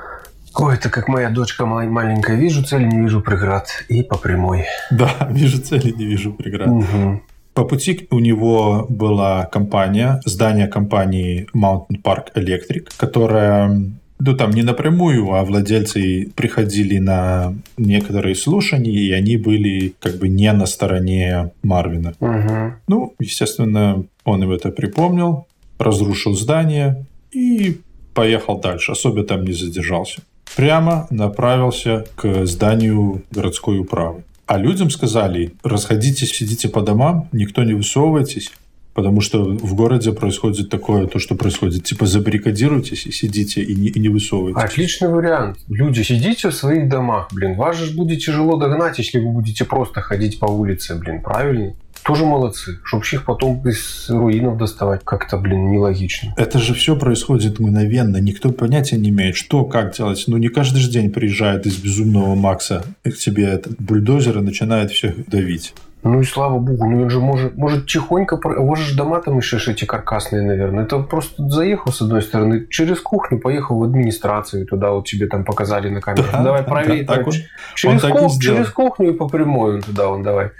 [0.55, 2.36] Ой, это как моя дочка мал- маленькая.
[2.36, 3.68] Вижу цель, не вижу преград.
[3.90, 4.64] И по прямой.
[4.90, 6.68] Да, вижу цели, не вижу преград.
[6.68, 7.22] Мгм.
[7.59, 13.82] По пути у него была компания, здание компании Mountain Park Electric, которая,
[14.20, 20.28] ну там не напрямую, а владельцы приходили на некоторые слушания, и они были как бы
[20.28, 22.14] не на стороне Марвина.
[22.20, 22.74] Мгм.
[22.86, 25.48] Ну, естественно, он им это припомнил,
[25.80, 27.80] разрушил здание и
[28.14, 30.20] поехал дальше, особо там не задержался.
[30.56, 34.22] Прямо направился к зданию городской управы.
[34.49, 38.51] А людям сказали, расходитесь, сидите по домам, никто не высовывайтесь,
[38.94, 41.84] потому что в городе происходит такое, то, что происходит.
[41.84, 44.62] Типа забаррикадируйтесь и сидите, и не, и не высовывайтесь.
[44.62, 45.59] Отличный вариант.
[45.68, 47.57] Люди, сидите в своих домах, блин.
[47.57, 51.20] Вас же будет тяжело догнать, если вы будете просто ходить по улице, блин.
[51.20, 51.74] Правильно?
[52.09, 52.78] Тоже молодцы.
[52.84, 56.32] Чтоб их потом из руинов доставать как-то, блин, нелогично.
[56.38, 58.16] Это же все происходит мгновенно.
[58.16, 60.24] Никто понятия не имеет, что, как делать.
[60.26, 64.90] Ну, не каждый же день приезжает из безумного Макса к тебе этот бульдозер и начинает
[64.90, 65.74] всех давить.
[66.02, 69.59] Ну и слава богу, ну он же может, может тихонько, вас же дома там еще
[69.70, 70.84] эти каркасные, наверное.
[70.84, 75.44] Это просто заехал с одной стороны, через кухню поехал в администрацию, туда вот тебе там
[75.44, 76.24] показали на камеру.
[76.32, 77.04] Да, давай да, проверь.
[77.04, 77.42] так давай, он-
[77.74, 80.52] через, так и кух- через кухню и по прямой он туда, он давай.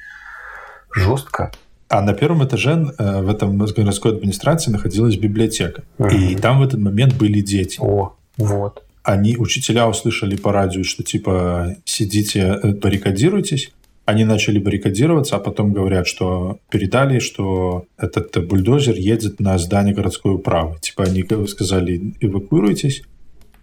[0.99, 1.51] Жестко.
[1.89, 5.83] А на первом этаже э, в этом городской администрации находилась библиотека.
[5.99, 6.39] И Мгм.
[6.39, 7.79] там в этот момент были дети.
[7.81, 8.83] О, вот.
[9.03, 13.73] Они, учителя услышали по радио, что типа сидите, э, баррикадируйтесь.
[14.05, 20.35] Они начали баррикадироваться, а потом говорят, что передали, что этот бульдозер едет на здание городской
[20.35, 20.77] управы.
[20.81, 23.03] Типа они сказали, эвакуируйтесь.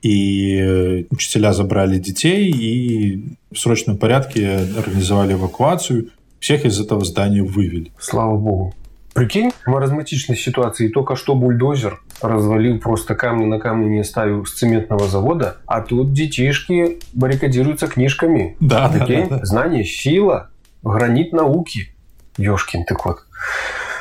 [0.01, 6.09] И э, учителя забрали детей и в срочном порядке организовали эвакуацию.
[6.39, 7.91] Всех из этого здания вывели.
[7.99, 8.73] Слава богу.
[9.13, 14.53] Прикинь, в маразматичной ситуации только что бульдозер развалил просто камни на камни не оставил с
[14.53, 18.57] цементного завода, а тут детишки баррикадируются книжками.
[18.59, 19.45] Да, да, Прикинь, да, да.
[19.45, 20.49] знание, сила,
[20.83, 21.95] гранит науки.
[22.37, 23.19] Ёшкин ты кот.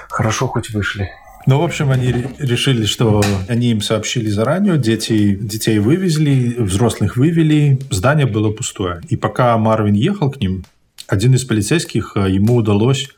[0.08, 1.10] Хорошо хоть вышли.
[1.46, 7.16] Ну, в общем, они ре- решили, что они им сообщили заранее, дети, детей вывезли, взрослых
[7.16, 9.00] вывели, здание было пустое.
[9.10, 10.64] И пока Марвин ехал к ним,
[11.08, 13.08] один из полицейских, э, ему удалось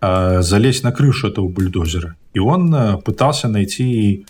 [0.00, 2.14] э, залезть на крышу этого бульдозера.
[2.34, 4.26] И он э, пытался найти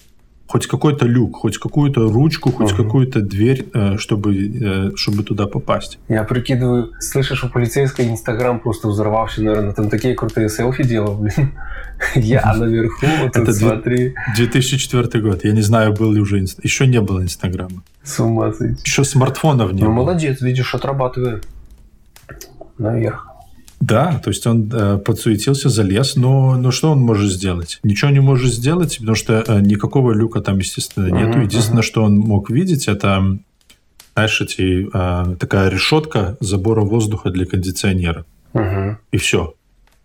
[0.47, 2.85] хоть какой-то люк, хоть какую-то ручку, хоть Мгм.
[2.85, 5.99] какую-то дверь, чтобы, чтобы туда попасть.
[6.09, 11.55] Я прикидываю, слышишь, у полицейской Инстаграм просто взорвался, наверное, там такие крутые селфи делал, блин.
[12.15, 15.45] Я наверху, вот Это смотри, 2004 год.
[15.45, 16.39] Я не знаю, был ли уже...
[16.63, 17.83] Еще не было Инстаграма.
[18.03, 18.77] с ума сойти.
[18.85, 19.95] Еще смартфонов не Ну, было.
[19.95, 21.41] молодец, видишь, отрабатываю.
[22.79, 23.29] Наверх.
[23.81, 27.81] Да, то есть он э, подсуетился, залез, но, но что он может сделать?
[27.83, 31.39] Ничего не может сделать, потому что э, никакого люка там, естественно, нету.
[31.39, 33.39] Мгм, Единственное, что он мог видеть, это,
[34.15, 38.25] знаешь, эти, э, такая решетка забора воздуха для кондиционера.
[38.55, 38.99] Мгм.
[39.13, 39.55] И все.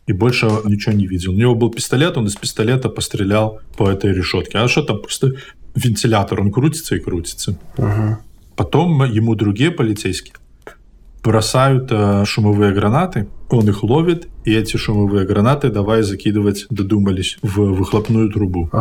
[0.08, 1.32] И больше ничего не видел.
[1.32, 4.58] У него был пистолет, он из пистолета пострелял по этой решетке.
[4.58, 5.00] А что там?
[5.00, 5.36] Просто
[5.76, 7.58] вентилятор, он крутится и крутится.
[7.78, 8.18] Мгм.
[8.58, 10.34] Потом ему другие полицейские
[11.24, 17.58] бросают э, шумовые гранаты, он их ловит, и эти шумовые гранаты давай закидывать, додумались, в
[17.74, 18.70] выхлопную трубу.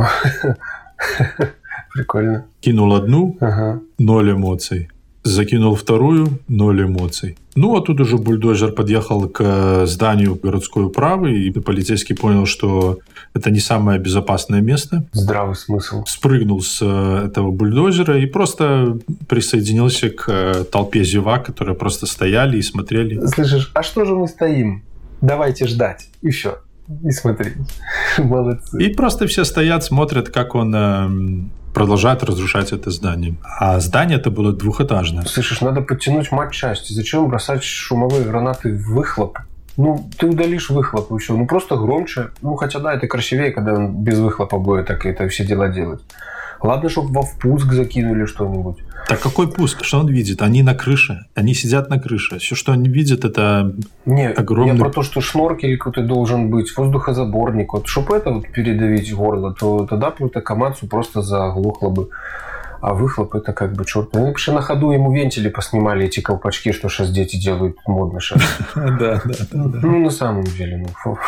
[1.95, 2.45] Прикольно.
[2.61, 3.81] Кинул одну, Ага.
[3.99, 4.91] ноль эмоций.
[5.29, 7.37] Закинул вторую, ноль эмоций.
[7.55, 13.01] Ну, а тут уже бульдозер подъехал к зданию городской управы, и полицейский понял, что
[13.35, 15.05] это не самое безопасное место.
[15.13, 16.03] Здравый смысл.
[16.07, 18.99] Спрыгнул с э, этого бульдозера и просто
[19.29, 23.21] присоединился к э, толпе зевак, которые просто стояли и смотрели.
[23.27, 24.83] Слышишь, а что же мы стоим?
[25.21, 26.09] Давайте ждать.
[26.23, 26.61] И все.
[27.05, 27.57] И смотреть.
[28.19, 28.83] Молодцы.
[28.83, 33.37] И просто все стоят, смотрят, как он продолжает разрушать это здание.
[33.45, 35.25] А здание это было двухэтажное.
[35.25, 36.89] Слышишь, надо подтянуть матчасть.
[36.89, 39.39] Зачем бросать шумовые гранаты в выхлоп?
[39.79, 41.37] Ну, ты удалишь выхлоп, и все.
[41.37, 42.31] Ну, просто громче.
[42.43, 46.01] Ну, хотя да, это красивее, когда он без выхлопа будет так это все дела делать.
[46.61, 48.79] Ладно, чтобы во впуск закинули что-нибудь.
[49.07, 49.85] Так какой пуск?
[49.85, 50.43] Что он видит?
[50.43, 51.27] Они на крыше.
[51.37, 52.41] Они сидят на крыше.
[52.41, 53.73] Все, что они видят, это...
[54.05, 57.73] Не, Огромный- я про то, что шноркель какой-то должен быть, воздухозаборник.
[57.73, 62.09] Вот, чтобы это вот передавить горло, то тогда просто Камацу просто заглохло бы.
[62.81, 64.13] А выхлоп это как бы черт.
[64.15, 68.43] Ну, вообще на ходу ему вентили поснимали эти колпачки, что сейчас дети делают модно сейчас.
[68.75, 71.19] Да, да, Ну, на самом деле, ну.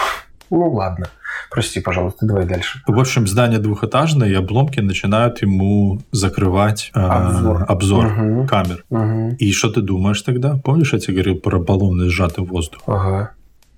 [0.53, 1.07] Ну ладно.
[1.51, 2.81] Прости, пожалуйста, давай дальше.
[2.87, 7.65] В общем, здание двухэтажное, и обломки начинают ему закрывать э, Обзор.
[7.69, 8.47] обзор Мгм.
[8.49, 8.85] камер.
[8.91, 9.29] Мгм.
[9.37, 10.57] И что ты думаешь тогда?
[10.65, 12.83] Помнишь, я тебе говорил про баллонный сжатый воздух?
[12.87, 13.31] Ага.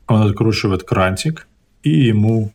[0.09, 1.47] Он откручивает крантик,
[1.83, 2.53] и ему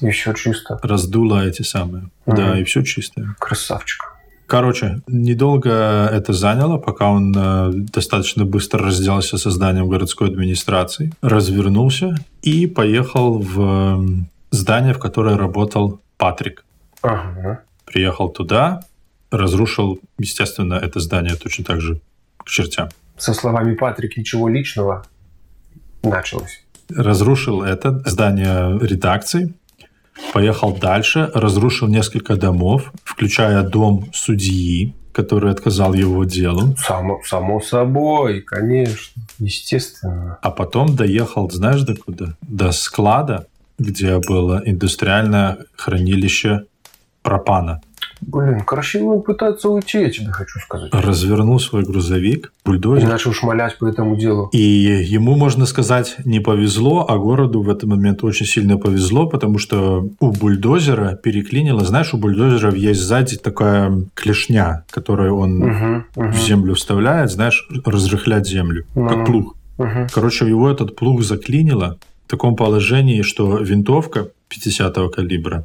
[0.00, 0.78] Еще чисто.
[0.82, 2.04] раздуло эти самые.
[2.24, 2.36] Мгм.
[2.36, 3.34] Да, и все чистое.
[3.38, 4.02] Красавчик.
[4.46, 5.70] Короче, недолго
[6.12, 13.38] это заняло, пока он э, достаточно быстро разделался со зданием городской администрации, развернулся и поехал
[13.38, 14.06] в э,
[14.52, 16.64] здание, в которое работал Патрик.
[17.02, 17.62] Ага.
[17.86, 18.82] Приехал туда,
[19.32, 22.00] разрушил, естественно, это здание точно так же
[22.36, 22.88] к чертям.
[23.18, 25.04] Со словами Патрик ничего личного
[26.04, 26.62] началось.
[26.88, 29.54] разрушил это здание редакции,
[30.32, 38.42] поехал дальше, разрушил несколько домов, включая дом судьи, который отказал его делу, Само, само собой,
[38.42, 39.22] конечно.
[39.38, 40.38] Естественно.
[40.42, 42.36] а потом доехал, знаешь, до куда?
[42.42, 43.46] До склада,
[43.78, 46.64] где было индустриальное хранилище
[47.22, 47.80] пропана.
[48.26, 50.92] Блин, красиво он пытается уйти, я тебе хочу сказать.
[50.92, 54.48] Развернул свой грузовик, И бульдозер, начал шмалять по этому делу.
[54.52, 59.58] И ему, можно сказать, не повезло, а городу в этот момент очень сильно повезло, потому
[59.58, 61.84] что у бульдозера переклинило.
[61.84, 67.68] Знаешь, у бульдозеров есть сзади такая клешня, которую он Мгм, мгм, в землю вставляет, знаешь,
[67.84, 69.08] разрыхлять землю, Ну-ну.
[69.08, 69.56] как плуг.
[69.78, 70.08] мгм.
[70.12, 71.96] Короче, его этот плуг заклинило
[72.26, 75.64] в таком положении, что винтовка 50-го калибра,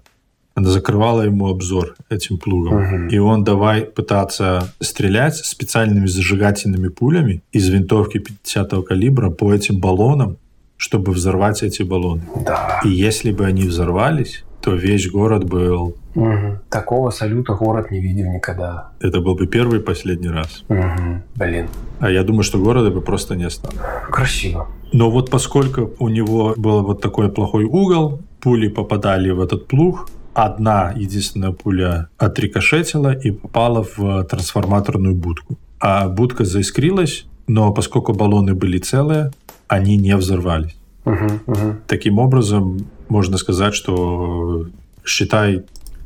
[0.54, 2.82] она закрывала ему обзор этим плугом.
[2.82, 3.08] Мгм.
[3.08, 10.38] И он давай пытаться стрелять специальными зажигательными пулями из винтовки 50-го калибра по этим баллонам,
[10.78, 12.24] чтобы взорвать эти баллоны.
[12.46, 12.82] Да.
[12.84, 15.96] И если бы они взорвались, то весь город был...
[16.16, 16.60] Мгм.
[16.70, 18.92] Такого салюта город не видел никогда.
[19.00, 20.64] Это был бы первый и последний раз.
[20.68, 21.24] Мгм.
[21.36, 21.68] Блин.
[22.00, 23.74] А я думаю, что города бы просто не стало.
[24.10, 24.68] Красиво.
[24.92, 30.10] Но вот поскольку у него был вот такой плохой угол, пули попадали в этот плуг,
[30.34, 35.58] одна единственная пуля отрикошетила и попала в трансформаторную будку.
[35.80, 39.32] А будка заискрилась, но поскольку баллоны были целые,
[39.68, 40.76] они не взорвались.
[41.06, 41.80] Мгм, мгм.
[41.88, 44.68] Таким образом, можно сказать, что
[45.04, 45.64] считай,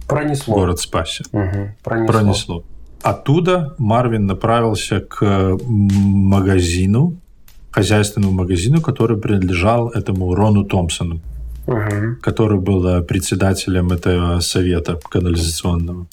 [0.08, 0.54] Пронесло.
[0.56, 1.24] город спасся.
[1.32, 1.76] Мгм.
[1.84, 2.14] Пронесло.
[2.14, 2.64] Пронесло.
[3.02, 7.18] Оттуда Марвин направился к магазину,
[7.70, 11.20] хозяйственному магазину, который принадлежал этому Рону Томпсону,
[11.68, 12.18] Мгм.
[12.22, 16.06] который был э, председателем этого совета канализационного.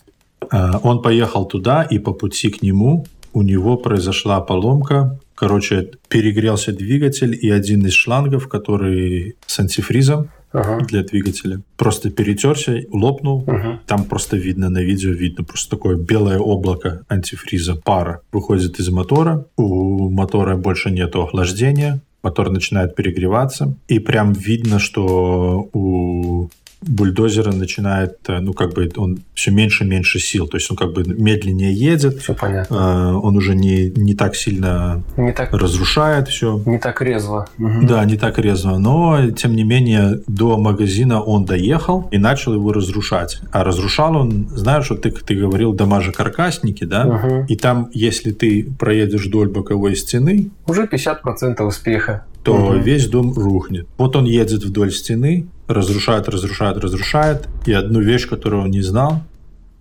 [0.51, 5.19] А, Он поехал туда, и по пути к нему у него произошла поломка.
[5.35, 10.85] Короче, перегрелся двигатель, и один из шлангов, который с антифризом Ага.
[10.85, 13.81] для двигателя, просто перетерся, лопнул, Мгм.
[13.87, 19.47] там просто видно на видео, видно просто такое белое облако антифриза, пара выходит из мотора.
[19.57, 23.75] У мотора больше нету охлаждения, мотор начинает перегреваться.
[23.89, 26.49] И прям видно, что у
[26.83, 30.47] бульдозера начинает, э, ну как бы он все меньше и меньше сил.
[30.49, 32.75] То есть он как бы медленнее едет, Все понятно.
[32.75, 36.61] э, он уже не, не так сильно Не так, разрушает все.
[36.67, 37.47] не так резво.
[37.59, 37.87] Мгм.
[37.87, 42.73] Да, не так резво, но тем не менее до магазина он доехал и начал его
[42.73, 43.41] разрушать.
[43.53, 47.05] А разрушал он, знаешь, вот ты, ты говорил дома-каркасники, да?
[47.05, 47.47] Мгм.
[47.47, 52.25] И там, если ты проедешь вдоль боковой стены, Уже 50% успеха.
[52.43, 52.81] то Мгм.
[52.83, 53.87] весь дом рухнет.
[53.99, 57.49] Вот он едет вдоль стены, разрушает, разрушает, разрушает.
[57.67, 59.23] И одну вещь, которую он не знал,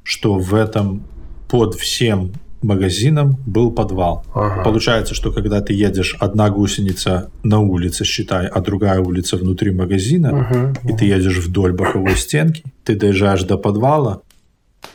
[0.04, 1.04] что в этом
[1.50, 2.32] под всем
[2.62, 4.24] магазином был подвал.
[4.36, 4.64] Ага.
[4.64, 10.32] Получается, что когда ты едешь, одна гусеница на улице, считай, а другая улица внутри магазина,
[10.32, 10.74] Мгм.
[10.90, 14.22] и ты едешь вдоль боковой стенки, ты доезжаешь до подвала,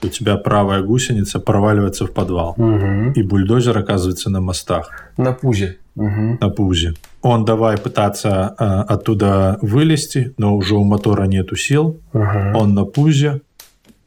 [0.02, 2.54] у тебя правая гусеница проваливается в подвал.
[2.56, 3.12] Мгм.
[3.12, 5.76] И бульдозер оказывается на мостах, На пузе.
[5.96, 6.38] Мгм.
[6.40, 6.94] на пузе.
[7.22, 11.98] Он давай пытаться э, оттуда вылезти, но уже у мотора нету сил.
[12.12, 12.56] Мгм.
[12.56, 13.40] Он на пузе,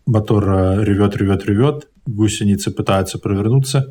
[0.05, 3.89] мотор э, ревет, ревет, ревет, гусеницы пытаются провернуться,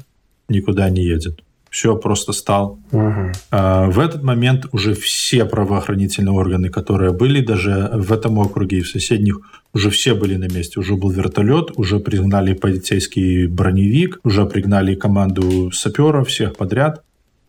[0.48, 1.40] никуда не едет.
[1.70, 3.32] Все, просто стал Мгм.
[3.50, 8.80] А, В этот момент уже все правоохранительные органы, которые были даже в этом округе и
[8.80, 9.40] в соседних,
[9.74, 10.80] уже все были на месте.
[10.80, 17.02] Уже был вертолет, уже пригнали полицейский броневик, уже пригнали команду саперов, всех подряд.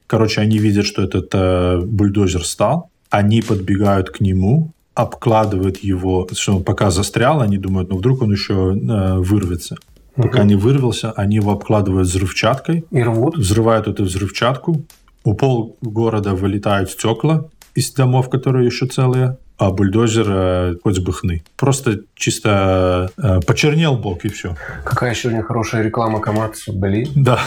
[0.10, 2.90] Короче, они видят, что этот э, бульдозер стал.
[3.12, 8.32] Они подбегают к нему, обкладывают его, что он пока застрял, они думают, ну вдруг он
[8.32, 9.76] еще э, вырвется.
[10.16, 10.48] Пока Мгм.
[10.48, 13.38] не вырвался, они его обкладывают взрывчаткой, И рвут.
[13.38, 14.82] взрывают эту взрывчатку,
[15.24, 17.46] у пол города вылетают стекла
[17.76, 21.44] из домов, которые еще целые, а бульдозер э, хоть бы хны.
[21.56, 24.56] Просто чисто э, почернел бок и все.
[24.84, 27.10] Какая сегодня хорошая реклама Камацу, блин.
[27.16, 27.40] Да.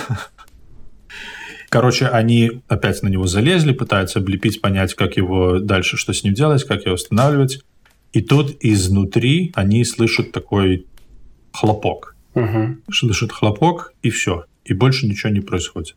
[1.73, 6.35] Короче, они опять на него залезли, пытаются облепить, понять, как его дальше, что с ним
[6.35, 7.61] делать, как его останавливать.
[8.13, 10.85] И тут изнутри они слышат такой
[11.51, 12.15] хлопок.
[12.35, 12.77] Угу.
[12.93, 14.45] Слышат хлопок, и все.
[14.67, 15.97] И больше ничего не происходит.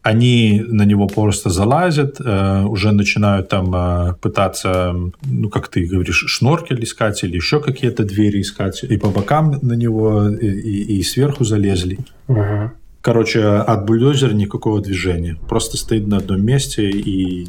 [0.00, 6.24] Они на него просто залазят, э, уже начинают там э, пытаться, ну, как ты говоришь,
[6.28, 8.82] шноркель искать или еще какие-то двери искать.
[8.82, 11.98] И по бокам на него, и, и, и сверху залезли.
[12.28, 12.70] Угу.
[13.04, 15.36] Короче, от бульдозера никакого движения.
[15.46, 17.46] Просто стоит на одном месте и,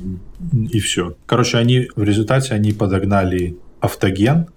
[0.69, 1.15] и все.
[1.25, 4.47] Короче, они в результате они подогнали автоген.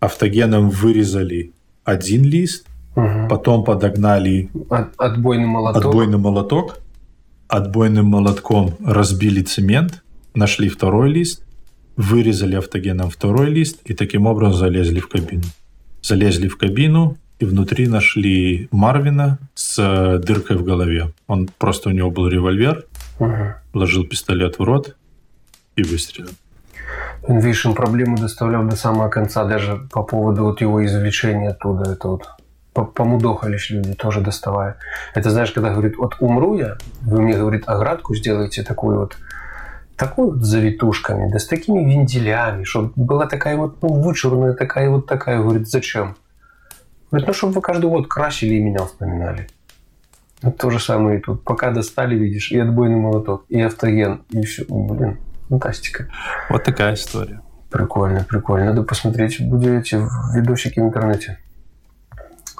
[0.00, 3.28] Автогеном вырезали один лист, Угу.
[3.28, 5.84] потом подогнали От, отбойный молоток.
[5.84, 6.78] отбойный молоток,
[7.48, 11.42] отбойным молотком разбили цемент, нашли второй лист,
[11.96, 15.42] вырезали автогеном второй лист и таким образом залезли в кабину.
[16.02, 21.12] Залезли в кабину и внутри нашли Марвина с э, дыркой в голове.
[21.26, 22.84] Он просто у него был револьвер,
[23.20, 23.32] Угу.
[23.74, 24.96] вложил пистолет в рот
[25.76, 26.30] и выстрелил.
[27.28, 31.92] Он, видишь, им проблему доставлял до самого конца, даже по поводу вот его извлечения оттуда.
[31.92, 32.22] Это вот
[32.72, 34.76] по- помудохались люди, тоже доставая.
[35.14, 39.16] Это знаешь, когда говорит, вот умру я, вы мне, говорит, оградку сделаете такую вот,
[39.96, 44.90] такую вот с завитушками, да с такими венделями, чтобы была такая вот, ну, вычурная, такая
[44.90, 45.38] вот такая.
[45.40, 46.16] Говорит, зачем?
[47.10, 49.48] Ну, чтобы вы каждый год красили и меня вспоминали.
[50.42, 51.42] Вот то же самое и тут.
[51.44, 54.64] Пока достали, видишь, и отбойный молоток, и автоген, и все.
[54.68, 56.08] Блин, фантастика.
[56.50, 57.40] Вот такая история.
[57.70, 58.66] Прикольно, прикольно.
[58.66, 61.38] Надо посмотреть будете видосики в интернете.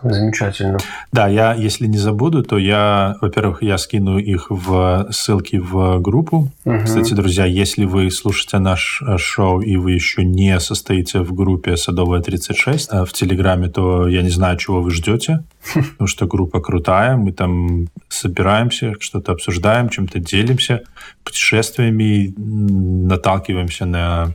[0.03, 0.78] Замечательно.
[1.12, 6.51] Да, я, если не забуду, то я, во-первых, я скину их в ссылки в группу.
[6.64, 6.84] Мгм.
[6.84, 11.76] Кстати, друзья, если вы слушаете наш э, шоу и вы еще не состоите в группе
[11.76, 16.61] Садовая 36 э, в Телеграме, то я не знаю, чего вы ждете, потому что группа
[16.61, 20.82] крутая, мы там собираемся, что-то обсуждаем, чем-то делимся,
[21.22, 24.34] путешествиями, наталкиваемся на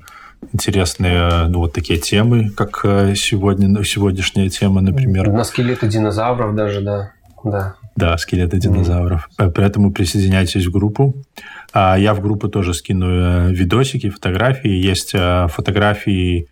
[0.54, 5.32] интересные, ну, вот такие темы, как э, сегодня, ну, сегодняшняя тема, например.
[5.32, 7.12] На скелеты динозавров даже, да.
[7.44, 7.76] Да.
[7.96, 9.30] Да, скелеты динозавров.
[9.38, 11.16] Э, Поэтому присоединяйтесь в группу.
[11.74, 14.72] А Я в группу тоже скину э, видосики, фотографии.
[14.72, 16.48] Есть фотографии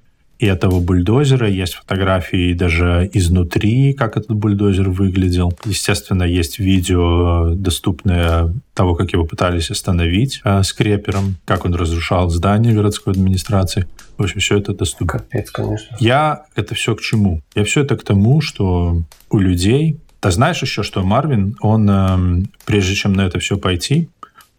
[0.45, 5.57] этого бульдозера, есть фотографии даже изнутри, как этот бульдозер выглядел.
[5.65, 11.73] Естественно, есть видео, э, доступное того, как его пытались остановить э, с крепером, как он
[11.73, 13.87] разрушал здание городской администрации.
[14.17, 15.19] В общем, все это доступно.
[15.19, 15.95] Капец, конечно.
[15.99, 17.41] Я это все к чему?
[17.55, 19.99] Я все это к тому, что у людей...
[20.19, 24.09] Ты знаешь еще, что Марвин, он, эм, прежде чем на это все пойти,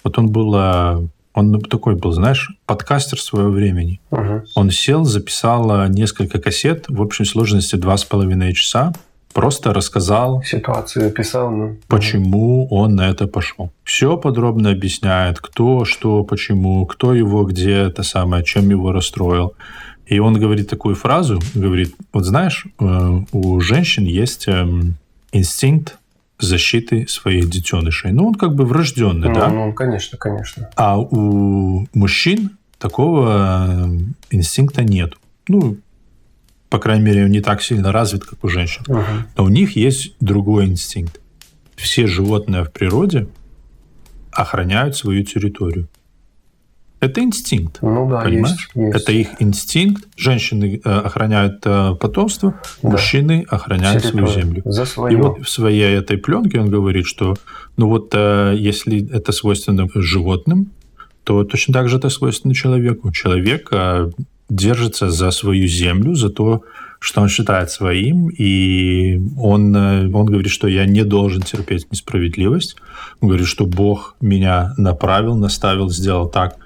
[0.05, 1.11] вот он был...
[1.39, 4.01] Он такой был, знаешь, подкастер своего времени.
[4.11, 4.43] Мгм.
[4.57, 8.93] Он сел, записал э, несколько кассет, в общей сложности два с половиной часа,
[9.33, 11.77] просто рассказал Ситуацию описал, ну.
[11.87, 13.71] почему он на это пошел.
[13.85, 19.55] Все подробно объясняет, кто, что, почему, кто его, где это самое, чем его расстроил.
[20.07, 24.97] И он говорит такую фразу, говорит, вот знаешь, э, у женщин есть эм,
[25.31, 25.99] инстинкт
[26.39, 28.13] защиты своих детенышей.
[28.13, 29.49] Ну, он как бы врожденный, Ну, да?
[29.49, 30.71] ну, конечно, конечно.
[30.77, 33.99] А у мужчин такого э,
[34.31, 35.15] инстинкта нет.
[35.49, 35.79] Ну,
[36.69, 38.83] по крайней мере, он не так сильно развит, как у женщин.
[38.89, 39.27] Мгм.
[39.37, 41.21] Но у них есть другой инстинкт.
[41.77, 43.29] Все животные в природе
[44.31, 45.89] охраняют свою территорию.
[47.01, 47.79] Это инстинкт.
[47.81, 48.51] Ну да, Понимаешь?
[48.51, 48.97] есть, есть.
[48.97, 50.05] Это их инстинкт.
[50.17, 52.91] Женщины э, охраняют э, потомство, Да.
[52.91, 54.63] мужчины охраняют свою землю.
[54.65, 55.17] За И свое.
[55.17, 57.37] вот в своей этой пленке он говорит, что
[57.77, 60.73] ну вот э, если это свойственно животным,
[61.23, 63.13] то точно так же это свойственно человеку.
[63.13, 64.11] Человек э,
[64.49, 66.63] держится за свою землю, за то,
[67.01, 72.75] что он считает своим, и он, он говорит, что я не должен терпеть несправедливость.
[73.21, 76.57] Он говорит, что Бог меня направил, наставил, сделал так,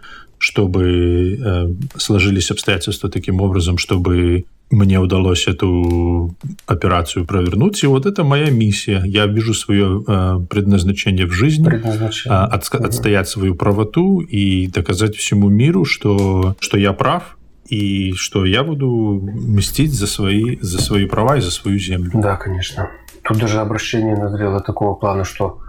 [0.43, 1.67] чтобы э,
[1.97, 6.35] сложились обстоятельства таким образом, чтобы мне удалось эту
[6.67, 7.85] операцию провернуть.
[7.85, 9.03] И вот это моя миссия.
[9.07, 12.37] Я вижу свое э, предназначение в жизни, Предназначение.
[12.39, 12.87] а, отска- Мгм.
[12.87, 17.37] отстоять свою правоту и доказать всему миру, что, что я прав,
[17.69, 19.21] и что я буду
[19.59, 22.11] мстить за свои, за свои права и за свою землю.
[22.15, 22.89] Да, конечно.
[23.23, 25.61] Тут даже обращение назрело такого плана, что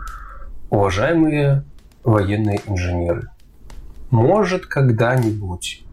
[0.72, 1.64] уважаемые
[2.04, 3.28] военные инженеры,
[4.14, 5.84] может когда-нибудь,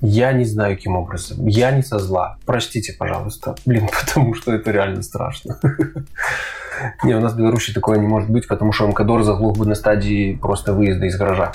[0.00, 4.72] я не знаю каким образом, я не со зла, простите, пожалуйста, блин, потому что это
[4.72, 5.58] реально страшно.
[7.04, 9.76] Не, у нас в Беларуси такое не может быть, потому что МКДОР заглох бы на
[9.76, 11.52] стадии просто выезда из гаража.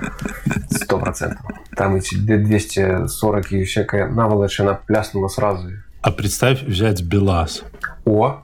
[0.70, 1.44] Сто процентов.
[1.76, 5.68] Там эти 240 и всякая наволочь, она пляснула сразу.
[6.00, 7.62] А представь взять БелАЗ.
[8.04, 8.42] О,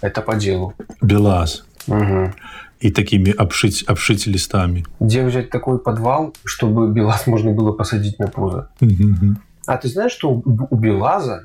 [0.00, 0.74] это по делу.
[1.00, 1.64] БелАЗ.
[1.88, 2.34] Мгм.
[2.80, 4.84] И такими обшить, обшить листами.
[5.00, 8.70] Где взять такой подвал, чтобы БелАЗ можно было посадить на пузо?
[9.66, 11.44] А ты знаешь, что у Белаза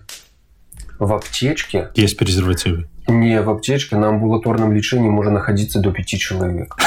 [0.99, 1.89] в аптечке...
[1.95, 2.87] Есть презервативы?
[3.07, 6.75] Не, в аптечке на амбулаторном лечении может находиться до пяти человек.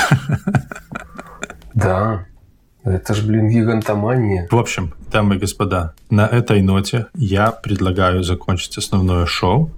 [1.74, 2.24] Да.
[2.84, 4.48] Это ж, блин, гигантомания.
[4.50, 9.70] В общем, дамы и господа, на этой ноте я предлагаю закончить основное шоу,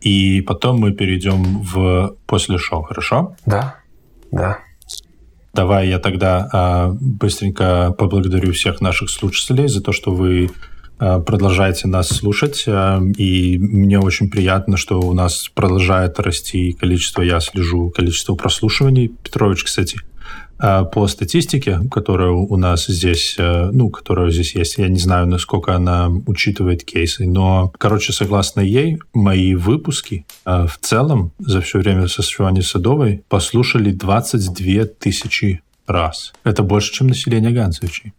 [0.00, 3.36] и потом мы перейдем в после шоу, хорошо?
[3.46, 3.76] Да,
[4.30, 4.58] да.
[5.52, 10.50] Давай я тогда а, быстренько поблагодарю всех наших слушателей за то, что вы
[10.98, 12.64] а, продолжаете нас слушать.
[12.68, 19.08] А, и мне очень приятно, что у нас продолжает расти количество, я слежу, количество прослушиваний.
[19.08, 19.98] Петрович, кстати,
[20.92, 25.74] по статистике, которая у нас здесь, э, ну, которая здесь есть, я не знаю, насколько
[25.74, 32.08] она учитывает кейсы, но, короче, согласно ей, мои выпуски э, в целом за все время
[32.08, 36.32] существования Садовой послушали 22 тысячи раз.
[36.44, 38.12] Это больше, чем население Ганцевичей.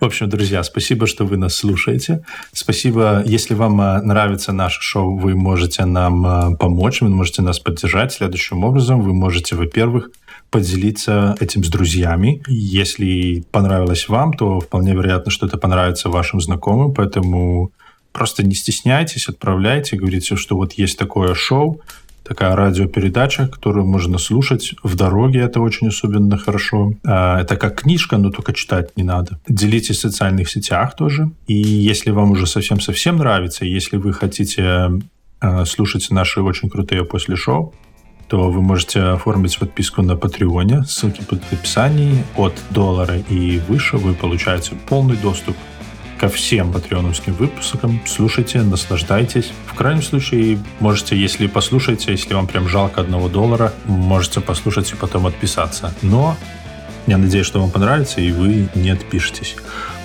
[0.00, 2.24] В общем, друзья, спасибо, что вы нас слушаете.
[2.52, 3.22] Спасибо.
[3.26, 8.64] Если вам э, нравится наше шоу, вы можете нам помочь, вы можете нас поддержать следующим
[8.64, 9.02] образом.
[9.02, 10.10] Вы можете, во-первых,
[10.50, 12.42] поделиться этим с друзьями.
[12.48, 17.70] Если понравилось вам, то вполне вероятно, что это понравится вашим знакомым, поэтому
[18.12, 21.80] просто не стесняйтесь, отправляйте, говорите, что вот есть такое шоу,
[22.30, 26.92] такая радиопередача, которую можно слушать в дороге, это очень особенно хорошо.
[27.04, 29.40] А, это как книжка, но только читать не надо.
[29.48, 31.30] Делитесь в социальных сетях тоже.
[31.48, 34.90] И если вам уже совсем-совсем нравится, если вы хотите
[35.40, 37.74] а, слушать наши очень крутые после шоу,
[38.30, 40.84] то вы можете оформить подписку на Патреоне.
[40.84, 42.24] Ссылки под описании.
[42.36, 45.56] От доллара и выше вы получаете полный доступ
[46.16, 48.00] ко всем патреоновским выпускам.
[48.06, 49.50] Слушайте, наслаждайтесь.
[49.66, 54.94] В крайнем случае, можете, если послушаете, если вам прям жалко одного доллара, можете послушать и
[54.94, 55.92] потом отписаться.
[56.02, 56.36] Но
[57.08, 59.56] я надеюсь, что вам понравится, и вы не отпишетесь.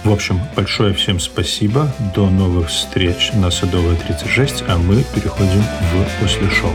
[0.04, 1.94] В общем, большое всем спасибо.
[2.16, 6.72] До новых встреч на Садовой 36, а мы переходим в после шоу.